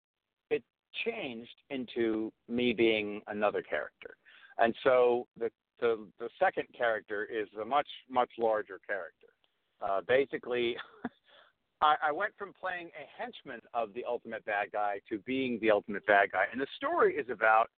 it 0.51 0.63
changed 1.05 1.55
into 1.71 2.33
me 2.49 2.73
being 2.73 3.21
another 3.27 3.63
character. 3.63 4.17
And 4.59 4.75
so 4.83 5.27
the 5.39 5.51
the, 5.81 6.07
the 6.19 6.29
second 6.41 6.65
character 6.77 7.25
is 7.25 7.49
a 7.61 7.65
much 7.65 7.87
much 8.11 8.31
larger 8.39 8.81
character. 8.87 9.29
Uh, 9.81 10.01
basically, 10.07 10.77
I, 11.81 11.95
I 12.09 12.13
went 12.13 12.33
from 12.37 12.53
playing 12.59 12.89
a 12.89 13.23
henchman 13.23 13.61
of 13.75 13.95
the 13.95 14.05
ultimate 14.09 14.45
bad 14.45 14.73
guy 14.73 15.01
to 15.09 15.19
being 15.21 15.59
the 15.61 15.71
ultimate 15.71 16.05
bad 16.07 16.33
guy, 16.33 16.45
and 16.51 16.61
the 16.61 16.67
story 16.77 17.15
is 17.15 17.27
about. 17.31 17.71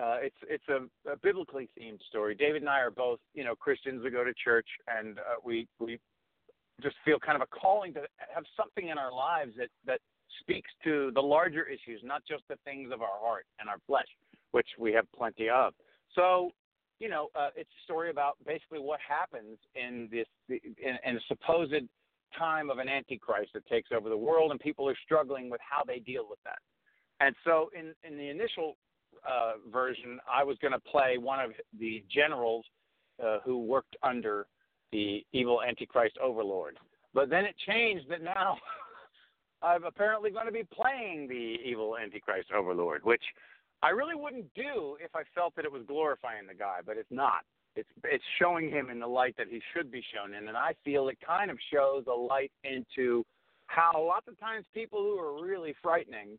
Uh, 0.00 0.16
it's 0.22 0.36
it's 0.48 0.64
a, 0.68 1.10
a 1.10 1.16
biblically 1.16 1.68
themed 1.78 2.00
story. 2.08 2.34
David 2.34 2.62
and 2.62 2.68
I 2.68 2.80
are 2.80 2.90
both 2.90 3.20
you 3.34 3.44
know 3.44 3.54
Christians. 3.54 4.02
We 4.02 4.10
go 4.10 4.24
to 4.24 4.32
church, 4.42 4.66
and 4.88 5.18
uh, 5.18 5.22
we 5.44 5.68
we 5.78 5.98
just 6.82 6.96
feel 7.04 7.18
kind 7.18 7.36
of 7.36 7.42
a 7.42 7.58
calling 7.58 7.92
to 7.94 8.00
have 8.34 8.44
something 8.56 8.88
in 8.88 8.96
our 8.96 9.12
lives 9.12 9.52
that 9.58 9.68
that 9.86 10.00
speaks 10.40 10.70
to 10.84 11.10
the 11.14 11.20
larger 11.20 11.64
issues, 11.64 12.00
not 12.02 12.22
just 12.26 12.42
the 12.48 12.56
things 12.64 12.90
of 12.92 13.02
our 13.02 13.18
heart 13.20 13.44
and 13.60 13.68
our 13.68 13.76
flesh, 13.86 14.06
which 14.52 14.66
we 14.78 14.92
have 14.92 15.04
plenty 15.14 15.50
of. 15.50 15.74
So, 16.14 16.50
you 16.98 17.08
know, 17.08 17.28
uh, 17.34 17.50
it's 17.54 17.70
a 17.70 17.84
story 17.84 18.10
about 18.10 18.36
basically 18.46 18.78
what 18.78 18.98
happens 19.06 19.58
in 19.74 20.08
this 20.10 20.26
in, 20.48 20.96
in 21.04 21.16
a 21.16 21.20
supposed 21.28 21.74
time 22.38 22.70
of 22.70 22.78
an 22.78 22.88
antichrist 22.88 23.50
that 23.52 23.66
takes 23.66 23.90
over 23.94 24.08
the 24.08 24.16
world, 24.16 24.52
and 24.52 24.60
people 24.60 24.88
are 24.88 24.96
struggling 25.04 25.50
with 25.50 25.60
how 25.68 25.84
they 25.84 25.98
deal 25.98 26.26
with 26.28 26.38
that. 26.44 26.58
And 27.20 27.34
so, 27.44 27.70
in 27.78 27.92
in 28.10 28.16
the 28.16 28.28
initial 28.30 28.76
uh, 29.28 29.52
version, 29.70 30.18
I 30.32 30.44
was 30.44 30.56
going 30.58 30.72
to 30.72 30.80
play 30.80 31.18
one 31.18 31.40
of 31.40 31.52
the 31.78 32.02
generals 32.12 32.64
uh, 33.22 33.38
who 33.44 33.58
worked 33.58 33.96
under 34.02 34.46
the 34.90 35.24
evil 35.32 35.62
antichrist 35.62 36.16
overlord. 36.22 36.76
But 37.14 37.30
then 37.30 37.44
it 37.44 37.54
changed 37.66 38.06
that 38.10 38.22
now 38.22 38.56
I'm 39.62 39.84
apparently 39.84 40.30
going 40.30 40.46
to 40.46 40.52
be 40.52 40.64
playing 40.64 41.28
the 41.28 41.56
evil 41.64 41.96
antichrist 41.96 42.50
overlord, 42.52 43.02
which 43.04 43.22
I 43.82 43.90
really 43.90 44.14
wouldn't 44.14 44.52
do 44.54 44.96
if 45.00 45.14
I 45.14 45.22
felt 45.34 45.54
that 45.56 45.64
it 45.64 45.72
was 45.72 45.82
glorifying 45.86 46.46
the 46.46 46.54
guy, 46.54 46.78
but 46.84 46.96
it's 46.96 47.10
not. 47.10 47.42
It's 47.74 47.88
it's 48.04 48.24
showing 48.38 48.68
him 48.68 48.90
in 48.90 49.00
the 49.00 49.06
light 49.06 49.34
that 49.38 49.46
he 49.48 49.60
should 49.72 49.90
be 49.90 50.04
shown 50.14 50.34
in, 50.34 50.48
and 50.48 50.56
I 50.56 50.74
feel 50.84 51.08
it 51.08 51.16
kind 51.26 51.50
of 51.50 51.56
shows 51.72 52.04
a 52.06 52.12
light 52.12 52.52
into 52.64 53.24
how 53.66 53.92
lots 54.06 54.28
of 54.28 54.38
times 54.38 54.66
people 54.74 55.00
who 55.00 55.18
are 55.18 55.42
really 55.42 55.74
frightening 55.82 56.38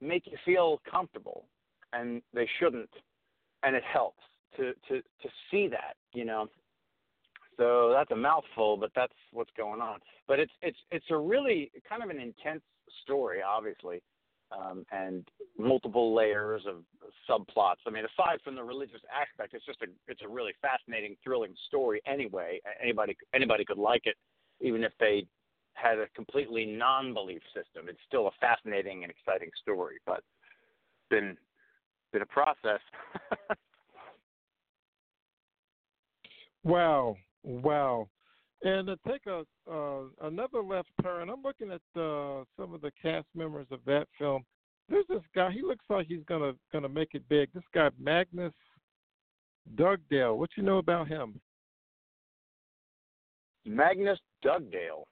make 0.00 0.26
you 0.26 0.36
feel 0.44 0.80
comfortable, 0.88 1.46
and 1.92 2.22
they 2.32 2.48
shouldn't, 2.58 2.90
and 3.62 3.76
it 3.76 3.84
helps 3.84 4.22
to 4.56 4.72
to 4.88 5.00
to 5.00 5.28
see 5.50 5.68
that, 5.68 5.96
you 6.12 6.24
know. 6.24 6.48
So 7.58 7.90
that's 7.92 8.10
a 8.10 8.16
mouthful, 8.16 8.76
but 8.76 8.90
that's 8.96 9.12
what's 9.32 9.50
going 9.56 9.80
on. 9.80 10.00
But 10.26 10.40
it's 10.40 10.52
it's 10.62 10.78
it's 10.90 11.10
a 11.10 11.16
really 11.16 11.70
kind 11.88 12.02
of 12.02 12.10
an 12.10 12.20
intense 12.20 12.62
story, 13.04 13.40
obviously 13.42 14.02
um, 14.52 14.84
and 14.92 15.26
multiple 15.58 16.14
layers 16.14 16.62
of 16.66 16.84
subplots. 17.28 17.82
I 17.86 17.90
mean, 17.90 18.04
aside 18.04 18.38
from 18.44 18.54
the 18.54 18.62
religious 18.62 19.00
aspect, 19.10 19.54
it's 19.54 19.64
just 19.64 19.80
a 19.82 19.86
it's 20.08 20.22
a 20.22 20.28
really 20.28 20.52
fascinating, 20.60 21.16
thrilling 21.22 21.54
story. 21.68 22.00
Anyway, 22.06 22.60
anybody 22.82 23.16
anybody 23.34 23.64
could 23.64 23.78
like 23.78 24.02
it, 24.04 24.16
even 24.60 24.84
if 24.84 24.92
they 25.00 25.26
had 25.74 25.98
a 25.98 26.06
completely 26.14 26.66
non-belief 26.66 27.42
system. 27.54 27.88
It's 27.88 27.98
still 28.06 28.26
a 28.26 28.30
fascinating 28.40 29.04
and 29.04 29.10
exciting 29.10 29.50
story, 29.62 29.96
but 30.06 30.22
been 31.08 31.36
been 32.12 32.22
a 32.22 32.26
process. 32.26 32.80
wow, 36.64 37.16
wow. 37.42 38.08
And 38.62 38.86
to 38.86 38.96
take 39.08 39.26
a 39.26 39.42
uh, 39.70 40.02
another 40.22 40.62
left 40.62 40.90
turn, 41.02 41.28
I'm 41.28 41.42
looking 41.42 41.72
at 41.72 42.00
uh, 42.00 42.44
some 42.56 42.74
of 42.74 42.80
the 42.80 42.92
cast 43.00 43.26
members 43.34 43.66
of 43.72 43.80
that 43.86 44.06
film. 44.18 44.44
There's 44.88 45.06
this 45.08 45.22
guy. 45.34 45.50
He 45.50 45.62
looks 45.62 45.84
like 45.88 46.06
he's 46.06 46.24
gonna 46.28 46.52
gonna 46.72 46.88
make 46.88 47.14
it 47.14 47.28
big. 47.28 47.48
This 47.52 47.64
guy 47.74 47.90
Magnus 47.98 48.52
Dugdale. 49.76 50.36
What 50.38 50.50
you 50.56 50.62
know 50.62 50.78
about 50.78 51.08
him? 51.08 51.40
Magnus 53.64 54.18
Dugdale. 54.44 55.06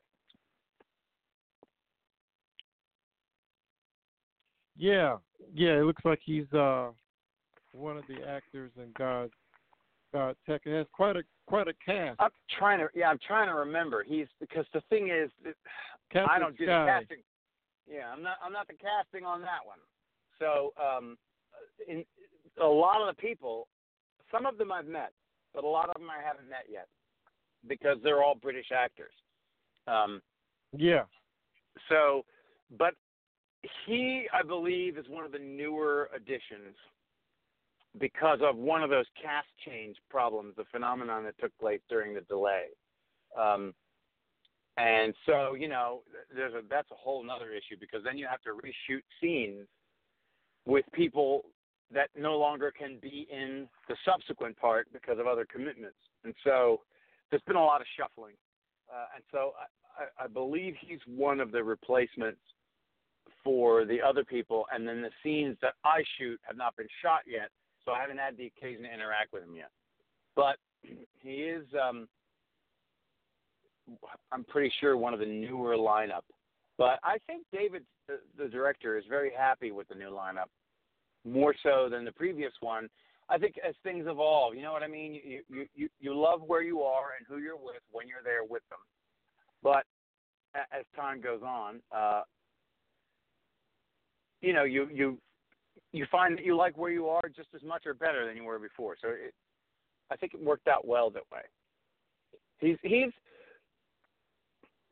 Yeah, 4.80 5.18
yeah. 5.54 5.78
It 5.78 5.84
looks 5.84 6.02
like 6.06 6.20
he's 6.24 6.50
uh, 6.54 6.88
one 7.72 7.98
of 7.98 8.04
the 8.08 8.26
actors 8.26 8.72
in 8.78 8.88
God 8.96 9.30
God 10.10 10.36
Tech. 10.48 10.62
It 10.64 10.74
has 10.74 10.86
quite 10.92 11.16
a 11.16 11.22
quite 11.46 11.68
a 11.68 11.74
cast. 11.84 12.18
I'm 12.18 12.30
trying 12.58 12.78
to 12.78 12.88
yeah, 12.94 13.10
I'm 13.10 13.18
trying 13.26 13.48
to 13.48 13.54
remember. 13.54 14.02
He's 14.02 14.26
because 14.40 14.64
the 14.72 14.80
thing 14.88 15.10
is, 15.10 15.30
Captain 16.10 16.30
I 16.34 16.38
don't 16.38 16.56
do 16.56 16.64
the 16.64 16.72
casting. 16.72 17.18
Yeah, 17.86 18.08
I'm 18.10 18.22
not 18.22 18.38
I'm 18.42 18.54
not 18.54 18.68
the 18.68 18.74
casting 18.74 19.26
on 19.26 19.42
that 19.42 19.60
one. 19.64 19.78
So 20.38 20.72
um, 20.82 21.18
in 21.86 22.02
a 22.58 22.66
lot 22.66 23.06
of 23.06 23.14
the 23.14 23.20
people, 23.20 23.68
some 24.32 24.46
of 24.46 24.56
them 24.56 24.72
I've 24.72 24.86
met, 24.86 25.12
but 25.52 25.62
a 25.62 25.68
lot 25.68 25.90
of 25.90 26.00
them 26.00 26.08
I 26.08 26.26
haven't 26.26 26.48
met 26.48 26.64
yet 26.72 26.88
because 27.68 27.98
they're 28.02 28.22
all 28.22 28.34
British 28.34 28.72
actors. 28.74 29.12
Um, 29.86 30.22
Yeah. 30.74 31.04
so, 31.90 32.24
but 32.78 32.94
he, 33.86 34.26
I 34.32 34.42
believe, 34.42 34.96
is 34.96 35.06
one 35.08 35.24
of 35.24 35.32
the 35.32 35.38
newer 35.38 36.08
additions 36.14 36.76
because 37.98 38.38
of 38.42 38.56
one 38.56 38.82
of 38.82 38.90
those 38.90 39.06
cast 39.20 39.48
change 39.66 39.96
problems, 40.08 40.54
the 40.56 40.64
phenomenon 40.70 41.24
that 41.24 41.38
took 41.38 41.56
place 41.58 41.80
during 41.88 42.14
the 42.14 42.20
delay. 42.22 42.66
Um, 43.38 43.74
and 44.76 45.12
so, 45.26 45.54
you 45.54 45.68
know, 45.68 46.02
there's 46.34 46.54
a 46.54 46.62
that's 46.70 46.90
a 46.90 46.94
whole 46.94 47.24
other 47.30 47.50
issue 47.52 47.76
because 47.78 48.02
then 48.04 48.16
you 48.16 48.26
have 48.30 48.40
to 48.42 48.50
reshoot 48.50 49.02
scenes 49.20 49.66
with 50.64 50.84
people 50.92 51.44
that 51.92 52.08
no 52.16 52.38
longer 52.38 52.72
can 52.76 52.98
be 53.02 53.26
in 53.30 53.68
the 53.88 53.96
subsequent 54.04 54.56
part 54.56 54.86
because 54.92 55.18
of 55.18 55.26
other 55.26 55.44
commitments. 55.44 55.98
And 56.24 56.34
so, 56.44 56.80
there's 57.30 57.42
been 57.46 57.56
a 57.56 57.64
lot 57.64 57.80
of 57.80 57.86
shuffling. 57.98 58.36
Uh, 58.90 59.06
and 59.16 59.24
so, 59.32 59.52
I, 59.58 60.04
I, 60.04 60.24
I 60.24 60.26
believe 60.28 60.74
he's 60.80 61.00
one 61.06 61.40
of 61.40 61.50
the 61.50 61.62
replacements 61.62 62.40
for 63.44 63.84
the 63.84 64.00
other 64.00 64.24
people. 64.24 64.66
And 64.72 64.86
then 64.86 65.02
the 65.02 65.10
scenes 65.22 65.56
that 65.62 65.74
I 65.84 66.02
shoot 66.18 66.40
have 66.42 66.56
not 66.56 66.76
been 66.76 66.88
shot 67.02 67.20
yet, 67.26 67.50
so 67.84 67.92
I 67.92 68.00
haven't 68.00 68.18
had 68.18 68.36
the 68.36 68.46
occasion 68.46 68.82
to 68.84 68.92
interact 68.92 69.32
with 69.32 69.42
him 69.42 69.54
yet. 69.54 69.70
But 70.36 70.56
he 71.22 71.30
is. 71.30 71.64
Um, 71.80 72.08
I'm 74.30 74.44
pretty 74.44 74.72
sure 74.80 74.96
one 74.96 75.14
of 75.14 75.20
the 75.20 75.26
newer 75.26 75.76
lineup. 75.76 76.22
But 76.78 77.00
I 77.02 77.18
think 77.26 77.44
David, 77.52 77.82
the, 78.06 78.20
the 78.38 78.48
director, 78.48 78.96
is 78.96 79.04
very 79.08 79.32
happy 79.36 79.72
with 79.72 79.88
the 79.88 79.96
new 79.96 80.10
lineup, 80.10 80.46
more 81.24 81.54
so 81.62 81.88
than 81.90 82.04
the 82.04 82.12
previous 82.12 82.52
one. 82.60 82.88
I 83.28 83.36
think 83.36 83.56
as 83.66 83.74
things 83.82 84.06
evolve, 84.08 84.54
you 84.54 84.62
know 84.62 84.72
what 84.72 84.82
I 84.82 84.88
mean. 84.88 85.14
You 85.14 85.42
you 85.48 85.66
you, 85.74 85.88
you 86.00 86.14
love 86.14 86.42
where 86.42 86.62
you 86.62 86.82
are 86.82 87.14
and 87.18 87.26
who 87.28 87.42
you're 87.42 87.56
with 87.56 87.82
when 87.92 88.08
you're 88.08 88.24
there 88.24 88.44
with 88.48 88.62
them. 88.70 88.78
But 89.62 89.84
as 90.54 90.84
time 90.96 91.20
goes 91.20 91.42
on, 91.42 91.80
uh, 91.94 92.22
you 94.40 94.52
know 94.52 94.64
you 94.64 94.88
you 94.92 95.18
you 95.92 96.06
find 96.10 96.38
that 96.38 96.44
you 96.44 96.56
like 96.56 96.76
where 96.76 96.90
you 96.90 97.08
are 97.08 97.28
just 97.34 97.48
as 97.54 97.62
much 97.62 97.86
or 97.86 97.94
better 97.94 98.26
than 98.26 98.36
you 98.36 98.44
were 98.44 98.58
before. 98.58 98.96
So 99.00 99.08
it, 99.08 99.34
I 100.10 100.16
think 100.16 100.34
it 100.34 100.42
worked 100.42 100.68
out 100.68 100.86
well 100.86 101.10
that 101.10 101.22
way. 101.32 101.42
He's 102.58 102.76
he's 102.82 103.12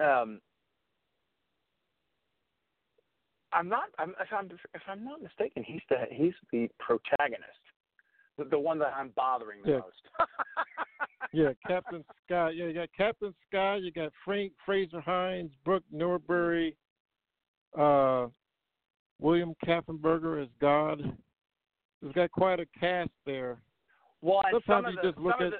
um, 0.00 0.40
I'm 3.52 3.68
not. 3.68 3.84
I'm, 3.98 4.10
if 4.20 4.28
I'm 4.32 4.50
if 4.74 4.82
I'm 4.86 5.04
not 5.04 5.22
mistaken, 5.22 5.64
he's 5.66 5.80
the 5.88 6.04
he's 6.10 6.34
the 6.52 6.68
protagonist, 6.78 7.44
the, 8.36 8.44
the 8.44 8.58
one 8.58 8.78
that 8.78 8.92
I'm 8.94 9.10
bothering 9.16 9.62
the 9.62 9.70
Yeah. 9.70 9.78
most. 9.78 10.02
Yeah, 11.32 11.50
Captain 11.66 12.02
Scott. 12.24 12.56
Yeah, 12.56 12.66
you 12.66 12.74
got 12.74 12.88
Captain 12.96 13.34
Scott, 13.46 13.82
You 13.82 13.92
got 13.92 14.12
Frank 14.24 14.52
Fraser 14.64 15.00
Hines, 15.00 15.50
Brooke 15.62 15.84
Norbury, 15.92 16.74
uh, 17.78 18.28
William 19.20 19.54
Kaffenberger 19.66 20.42
as 20.42 20.48
God. 20.60 21.00
It's 22.02 22.14
got 22.14 22.30
quite 22.30 22.60
a 22.60 22.66
cast 22.78 23.10
there. 23.26 23.60
well, 24.22 24.42
Sometimes 24.50 24.86
of 24.86 24.92
you 24.92 24.98
the, 25.02 25.08
just 25.08 25.18
look 25.18 25.40
at- 25.40 25.52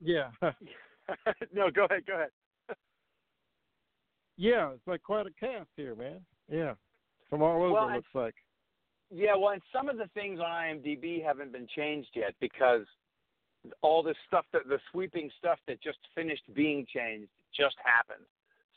Yeah, 0.00 0.30
no, 1.54 1.70
go 1.70 1.84
ahead, 1.86 2.04
go 2.06 2.14
ahead. 2.14 2.30
yeah, 4.36 4.70
it's 4.72 4.86
like 4.86 5.02
quite 5.02 5.26
a 5.26 5.30
cast 5.40 5.68
here, 5.76 5.94
man. 5.94 6.20
Yeah, 6.50 6.74
from 7.30 7.42
all 7.42 7.62
over. 7.62 7.72
Well, 7.72 7.94
looks 7.94 8.06
like. 8.14 8.34
Yeah, 9.10 9.36
well, 9.36 9.50
and 9.52 9.62
some 9.72 9.88
of 9.88 9.98
the 9.98 10.08
things 10.14 10.40
on 10.40 10.46
IMDb 10.46 11.24
haven't 11.24 11.52
been 11.52 11.68
changed 11.74 12.10
yet 12.14 12.34
because 12.40 12.84
all 13.80 14.02
this 14.02 14.16
stuff 14.26 14.44
that 14.52 14.62
the 14.68 14.78
sweeping 14.90 15.30
stuff 15.38 15.58
that 15.68 15.80
just 15.80 15.98
finished 16.14 16.42
being 16.54 16.84
changed 16.92 17.28
just 17.56 17.76
happened. 17.84 18.26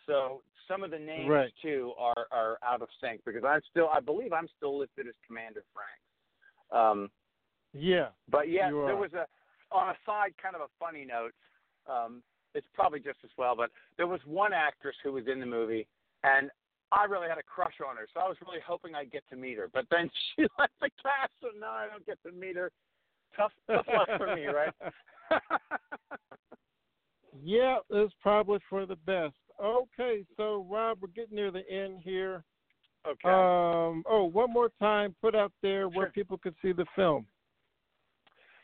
So 0.09 0.41
some 0.67 0.83
of 0.83 0.91
the 0.91 0.99
names 0.99 1.29
Right. 1.29 1.53
too 1.61 1.93
are 1.97 2.27
are 2.31 2.57
out 2.63 2.81
of 2.81 2.89
sync 2.99 3.23
because 3.25 3.43
I'm 3.43 3.61
still 3.69 3.89
I 3.89 3.99
believe 3.99 4.33
I'm 4.33 4.47
still 4.57 4.77
listed 4.77 5.07
as 5.07 5.13
Commander 5.25 5.63
Frank. 5.73 6.01
Um, 6.71 7.11
Yeah, 7.73 8.09
but 8.29 8.49
yeah, 8.49 8.71
there 8.71 8.95
was 8.95 9.13
a 9.13 9.27
on 9.71 9.89
a 9.89 9.97
side 10.05 10.33
kind 10.41 10.55
of 10.55 10.61
a 10.61 10.69
funny 10.79 11.05
note. 11.05 11.33
Um, 11.87 12.23
it's 12.55 12.67
probably 12.73 12.99
just 12.99 13.19
as 13.23 13.29
well, 13.37 13.55
but 13.55 13.69
there 13.97 14.07
was 14.07 14.19
one 14.25 14.53
actress 14.53 14.95
who 15.03 15.13
was 15.13 15.27
in 15.27 15.39
the 15.39 15.45
movie, 15.45 15.87
and 16.23 16.49
I 16.91 17.05
really 17.05 17.29
had 17.29 17.37
a 17.37 17.43
crush 17.43 17.75
on 17.87 17.95
her, 17.97 18.07
so 18.11 18.19
I 18.19 18.27
was 18.27 18.37
really 18.45 18.59
hoping 18.65 18.95
I'd 18.95 19.11
get 19.11 19.23
to 19.29 19.35
meet 19.35 19.57
her. 19.57 19.69
But 19.71 19.85
then 19.91 20.09
she 20.35 20.47
left 20.57 20.73
the 20.81 20.89
cast, 21.01 21.31
so 21.41 21.49
now 21.59 21.71
I 21.71 21.87
don't 21.87 22.05
get 22.05 22.17
to 22.23 22.31
meet 22.31 22.55
her. 22.55 22.71
Tough, 23.37 23.51
tough 23.67 23.85
luck 23.87 24.09
for 24.17 24.35
me, 24.35 24.47
right? 24.47 24.73
yeah, 27.43 27.77
it's 27.91 28.13
probably 28.21 28.59
for 28.67 28.87
the 28.87 28.95
best. 28.95 29.35
Okay, 29.61 30.23
so 30.37 30.65
Rob, 30.69 30.99
we're 31.01 31.09
getting 31.09 31.35
near 31.35 31.51
the 31.51 31.69
end 31.69 31.99
here. 32.03 32.43
okay. 33.05 33.29
Um, 33.29 34.03
oh, 34.09 34.29
one 34.31 34.53
more 34.53 34.69
time, 34.79 35.15
put 35.21 35.35
out 35.35 35.51
there 35.61 35.89
where 35.89 36.11
people 36.11 36.37
can 36.37 36.55
see 36.61 36.71
the 36.71 36.85
film. 36.95 37.25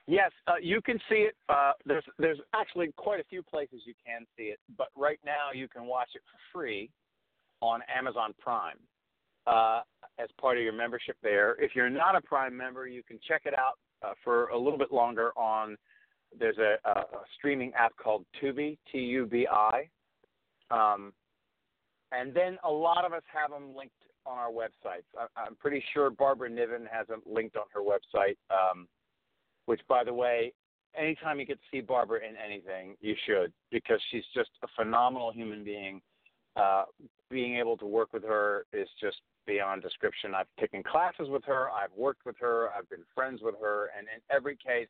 Yes, 0.07 0.31
uh, 0.47 0.53
you 0.61 0.81
can 0.81 0.99
see 1.09 1.27
it. 1.27 1.35
Uh, 1.49 1.71
there's 1.85 2.03
there's 2.19 2.37
actually 2.53 2.93
quite 2.95 3.19
a 3.19 3.23
few 3.23 3.41
places 3.41 3.81
you 3.85 3.95
can 4.05 4.25
see 4.37 4.43
it, 4.43 4.59
but 4.77 4.87
right 4.95 5.19
now 5.25 5.49
you 5.53 5.67
can 5.67 5.85
watch 5.85 6.09
it 6.13 6.21
for 6.31 6.37
free 6.53 6.91
on 7.61 7.81
Amazon 7.93 8.33
Prime 8.39 8.77
uh, 9.47 9.81
as 10.19 10.29
part 10.39 10.57
of 10.57 10.63
your 10.63 10.73
membership 10.73 11.17
there. 11.23 11.55
If 11.59 11.71
you're 11.75 11.89
not 11.89 12.15
a 12.15 12.21
Prime 12.21 12.55
member, 12.55 12.87
you 12.87 13.01
can 13.03 13.19
check 13.27 13.43
it 13.45 13.57
out 13.57 13.79
uh, 14.03 14.13
for 14.23 14.47
a 14.47 14.57
little 14.57 14.77
bit 14.77 14.91
longer 14.91 15.31
on. 15.37 15.75
There's 16.37 16.57
a, 16.57 16.75
a, 16.87 17.03
streaming 17.37 17.71
app 17.73 17.93
called 17.95 18.25
Tubi, 18.41 18.77
T-U-B-I, 18.91 19.89
um, 20.71 21.13
and 22.11 22.33
then 22.33 22.57
a 22.63 22.71
lot 22.71 23.05
of 23.05 23.13
us 23.13 23.23
have 23.33 23.51
them 23.51 23.75
linked 23.75 23.93
on 24.25 24.37
our 24.37 24.51
websites. 24.51 25.05
I, 25.17 25.27
I'm 25.39 25.55
pretty 25.55 25.83
sure 25.93 26.09
Barbara 26.09 26.49
Niven 26.49 26.87
has 26.91 27.07
them 27.07 27.21
linked 27.25 27.57
on 27.57 27.65
her 27.73 27.81
website. 27.81 28.37
Um, 28.49 28.87
which 29.65 29.81
by 29.87 30.03
the 30.03 30.13
way, 30.13 30.53
anytime 30.97 31.39
you 31.39 31.45
get 31.45 31.59
to 31.59 31.67
see 31.71 31.81
Barbara 31.81 32.19
in 32.27 32.35
anything, 32.37 32.95
you 33.01 33.15
should 33.25 33.51
because 33.71 33.99
she's 34.11 34.23
just 34.33 34.49
a 34.63 34.67
phenomenal 34.75 35.31
human 35.31 35.63
being. 35.63 36.01
Uh, 36.55 36.85
being 37.29 37.57
able 37.57 37.75
to 37.75 37.85
work 37.85 38.13
with 38.13 38.23
her 38.23 38.65
is 38.71 38.87
just 39.01 39.17
beyond 39.45 39.81
description. 39.81 40.33
I've 40.33 40.47
taken 40.57 40.81
classes 40.83 41.27
with 41.27 41.43
her, 41.45 41.69
I've 41.69 41.91
worked 41.97 42.25
with 42.25 42.37
her, 42.39 42.69
I've 42.69 42.89
been 42.89 43.03
friends 43.13 43.41
with 43.43 43.55
her, 43.61 43.89
and 43.97 44.07
in 44.07 44.21
every 44.33 44.55
case, 44.55 44.87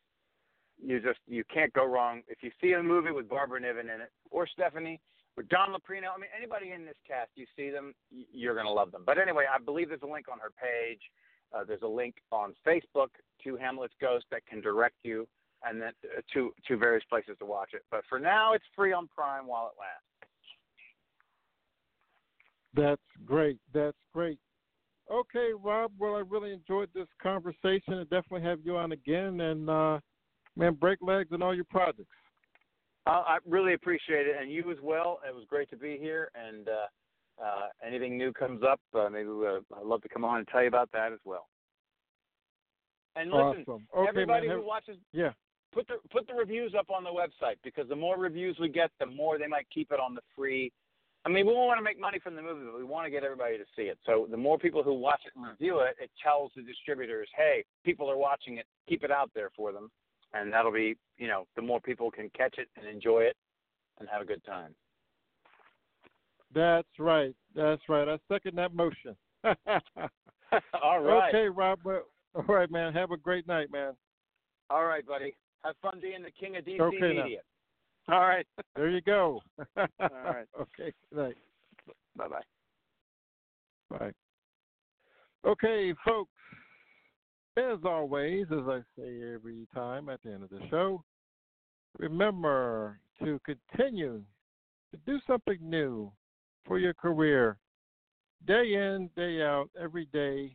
you 0.80 1.00
just 1.00 1.20
you 1.28 1.44
can't 1.52 1.74
go 1.74 1.86
wrong. 1.86 2.22
If 2.28 2.40
you 2.44 2.52
see 2.62 2.74
a 2.74 2.84
movie 2.84 3.12
with 3.12 3.28
Barbara 3.30 3.62
Niven 3.62 3.90
in 3.90 4.02
it, 4.02 4.12
or 4.30 4.46
Stephanie, 4.46 5.00
Don 5.44 5.70
Loprino, 5.70 6.16
I 6.16 6.20
mean 6.20 6.30
anybody 6.36 6.72
in 6.72 6.86
this 6.86 6.96
cast, 7.08 7.32
you 7.36 7.46
see 7.56 7.70
them, 7.70 7.94
you're 8.10 8.56
gonna 8.56 8.72
love 8.72 8.92
them. 8.92 9.04
But 9.06 9.18
anyway, 9.18 9.46
I 9.54 9.62
believe 9.62 9.90
there's 9.90 10.02
a 10.04 10.08
link 10.08 10.28
on 10.32 10.40
her 10.40 10.52
page. 10.52 11.02
Uh, 11.54 11.64
there's 11.64 11.84
a 11.84 11.88
link 11.88 12.16
on 12.32 12.54
Facebook 12.66 13.10
to 13.44 13.56
Hamlet's 13.58 13.94
Ghost 14.02 14.26
that 14.32 14.46
can 14.46 14.62
direct 14.62 14.96
you 15.04 15.28
and 15.64 15.82
then 15.82 15.92
uh, 16.06 16.22
to 16.34 16.54
to 16.68 16.78
various 16.78 17.04
places 17.10 17.36
to 17.40 17.46
watch 17.46 17.70
it. 17.74 17.84
But 17.92 18.02
for 18.08 18.20
now, 18.20 18.54
it's 18.54 18.66
free 18.76 18.94
on 18.94 19.08
Prime 19.08 19.48
while 19.48 19.68
it 19.68 19.80
lasts. 19.80 20.06
That's 22.74 23.26
great. 23.26 23.58
That's 23.74 23.98
great. 24.14 24.38
Okay, 25.12 25.52
Rob. 25.62 25.92
Well, 25.98 26.16
I 26.16 26.24
really 26.28 26.52
enjoyed 26.52 26.90
this 26.94 27.08
conversation. 27.22 27.94
I 27.94 28.04
definitely 28.04 28.42
have 28.42 28.60
you 28.64 28.76
on 28.78 28.92
again. 28.92 29.40
And 29.40 29.70
uh, 29.70 30.00
man, 30.56 30.74
break 30.74 31.00
legs 31.02 31.30
and 31.32 31.44
all 31.44 31.56
your 31.56 31.66
projects. 31.66 32.10
Uh, 33.08 33.24
I 33.26 33.38
really 33.48 33.74
appreciate 33.74 34.26
it, 34.28 34.36
and 34.40 34.52
you 34.52 34.72
as 34.72 34.78
well. 34.82 35.20
It 35.28 35.34
was 35.34 35.44
great 35.48 35.70
to 35.70 35.78
be 35.78 35.98
here. 36.00 36.32
And 36.36 36.68
uh, 36.68 37.44
uh, 37.44 37.68
anything 37.86 38.18
new 38.18 38.34
comes 38.34 38.64
up, 38.64 38.80
uh, 38.94 39.10
maybe 39.10 39.30
uh, 39.30 39.60
I'd 39.78 39.86
love 39.86 40.02
to 40.02 40.10
come 40.10 40.26
on 40.26 40.40
and 40.40 40.48
tell 40.48 40.62
you 40.62 40.68
about 40.68 40.92
that 40.94 41.14
as 41.14 41.20
well. 41.24 41.48
And 43.16 43.32
listen, 43.32 43.64
awesome. 43.68 43.88
Okay, 43.96 44.10
everybody 44.10 44.48
man. 44.48 44.58
who 44.58 44.66
watches, 44.66 44.98
yeah. 45.14 45.32
put 45.74 45.88
the 45.88 45.96
put 46.12 46.28
the 46.28 46.34
reviews 46.34 46.74
up 46.78 46.90
on 46.90 47.04
the 47.04 47.10
website 47.10 47.56
because 47.64 47.88
the 47.88 47.96
more 47.96 48.18
reviews 48.18 48.58
we 48.60 48.70
get, 48.70 48.92
the 49.00 49.06
more 49.06 49.38
they 49.38 49.48
might 49.48 49.68
keep 49.74 49.92
it 49.92 50.00
on 50.00 50.16
the 50.16 50.22
free. 50.36 50.72
I 51.26 51.30
mean, 51.30 51.48
we 51.48 51.54
won't 51.54 51.68
want 51.68 51.80
to 51.80 51.84
make 51.84 52.00
money 52.00 52.20
from 52.20 52.36
the 52.36 52.42
movie, 52.42 52.66
but 52.66 52.78
we 52.78 52.84
want 52.84 53.06
to 53.06 53.10
get 53.10 53.24
everybody 53.24 53.58
to 53.58 53.64
see 53.76 53.84
it. 53.84 53.98
So 54.06 54.28
the 54.30 54.38
more 54.38 54.60
people 54.60 54.84
who 54.84 54.94
watch 54.94 55.22
it 55.26 55.32
and 55.36 55.48
review 55.48 55.80
it, 55.80 55.96
it 56.00 56.12
tells 56.22 56.52
the 56.56 56.62
distributors, 56.62 57.28
hey, 57.36 57.64
people 57.84 58.12
are 58.12 58.18
watching 58.18 58.58
it, 58.58 58.66
keep 58.88 59.04
it 59.04 59.10
out 59.10 59.32
there 59.34 59.50
for 59.56 59.72
them, 59.72 59.90
and 60.36 60.52
that'll 60.52 60.72
be, 60.72 60.98
you 61.18 61.28
know, 61.28 61.48
the 61.56 61.62
more 61.62 61.80
people 61.80 62.12
can 62.12 62.30
catch 62.36 62.56
it 62.58 62.68
and 62.78 62.88
enjoy 62.88 63.22
it 63.22 63.36
and 64.00 64.10
have 64.10 64.22
a 64.22 64.26
good 64.26 64.44
time. 64.44 64.76
That's 66.54 66.88
right. 67.00 67.34
That's 67.56 67.82
right. 67.90 68.08
I 68.08 68.18
second 68.32 68.58
that 68.58 68.74
motion. 68.74 69.16
All 69.44 71.02
right. 71.02 71.34
Okay, 71.34 71.50
Rob. 71.50 71.80
All 71.86 72.44
right, 72.48 72.70
man. 72.70 72.94
Have 72.94 73.12
a 73.12 73.18
great 73.18 73.48
night, 73.48 73.72
man. 73.72 73.94
All 74.70 74.86
right, 74.86 75.06
buddy. 75.06 75.36
Have 75.64 75.76
fun 75.82 76.00
being 76.02 76.22
the 76.22 76.32
king 76.32 76.58
of 76.58 76.66
DC 76.66 76.80
Okay, 76.80 77.14
now. 78.08 78.16
All 78.16 78.22
right. 78.22 78.46
There 78.76 78.90
you 78.90 79.02
go. 79.02 79.42
All 79.78 79.88
right. 80.00 80.46
Okay. 80.60 80.94
Good 81.10 81.18
night. 81.18 81.38
Bye 82.16 82.28
bye. 82.28 83.98
Bye. 83.98 84.12
Okay, 85.46 85.94
folks. 86.04 86.32
As 87.58 87.80
always, 87.86 88.48
as 88.52 88.68
I 88.68 88.82
say 88.98 89.34
every 89.34 89.66
time 89.74 90.10
at 90.10 90.22
the 90.24 90.34
end 90.34 90.44
of 90.44 90.50
the 90.50 90.60
show, 90.70 91.02
remember 91.98 93.00
to 93.24 93.40
continue 93.46 94.22
to 94.92 94.98
do 95.06 95.20
something 95.26 95.58
new 95.62 96.12
for 96.66 96.80
your 96.80 96.94
career, 96.94 97.58
day 98.46 98.74
in, 98.74 99.10
day 99.16 99.42
out, 99.42 99.70
every 99.82 100.06
day, 100.12 100.54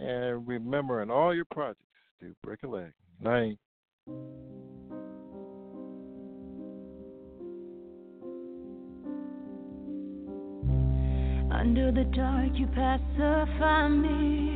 and 0.00 0.46
remember 0.46 1.02
in 1.02 1.10
all 1.10 1.32
your 1.32 1.44
projects 1.52 1.80
to 2.18 2.34
break 2.42 2.64
a 2.64 2.68
leg. 2.68 2.92
Night. 3.20 3.56
Under 11.52 11.92
the 11.92 12.04
dark, 12.12 12.50
you 12.54 12.66
pacify 12.66 13.88
me. 13.88 14.55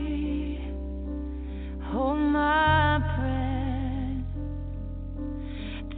Hold 1.92 2.18
my 2.18 2.98
breath. 3.16 4.24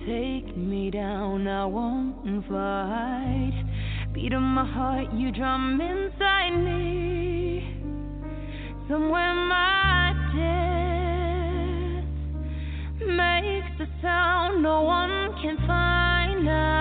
Take 0.06 0.56
me 0.56 0.90
down, 0.90 1.46
I 1.46 1.66
won't 1.66 2.46
fight. 2.48 3.64
Beat 4.14 4.32
of 4.32 4.40
my 4.40 4.64
heart, 4.64 5.12
you 5.12 5.30
drum 5.32 5.80
inside 5.80 6.56
me. 6.56 7.76
Somewhere 8.88 9.34
my 9.34 10.12
death 10.34 12.04
makes 13.06 13.80
a 13.80 13.86
sound 14.00 14.62
no 14.62 14.82
one 14.82 15.34
can 15.42 15.56
find. 15.66 16.48
I 16.48 16.71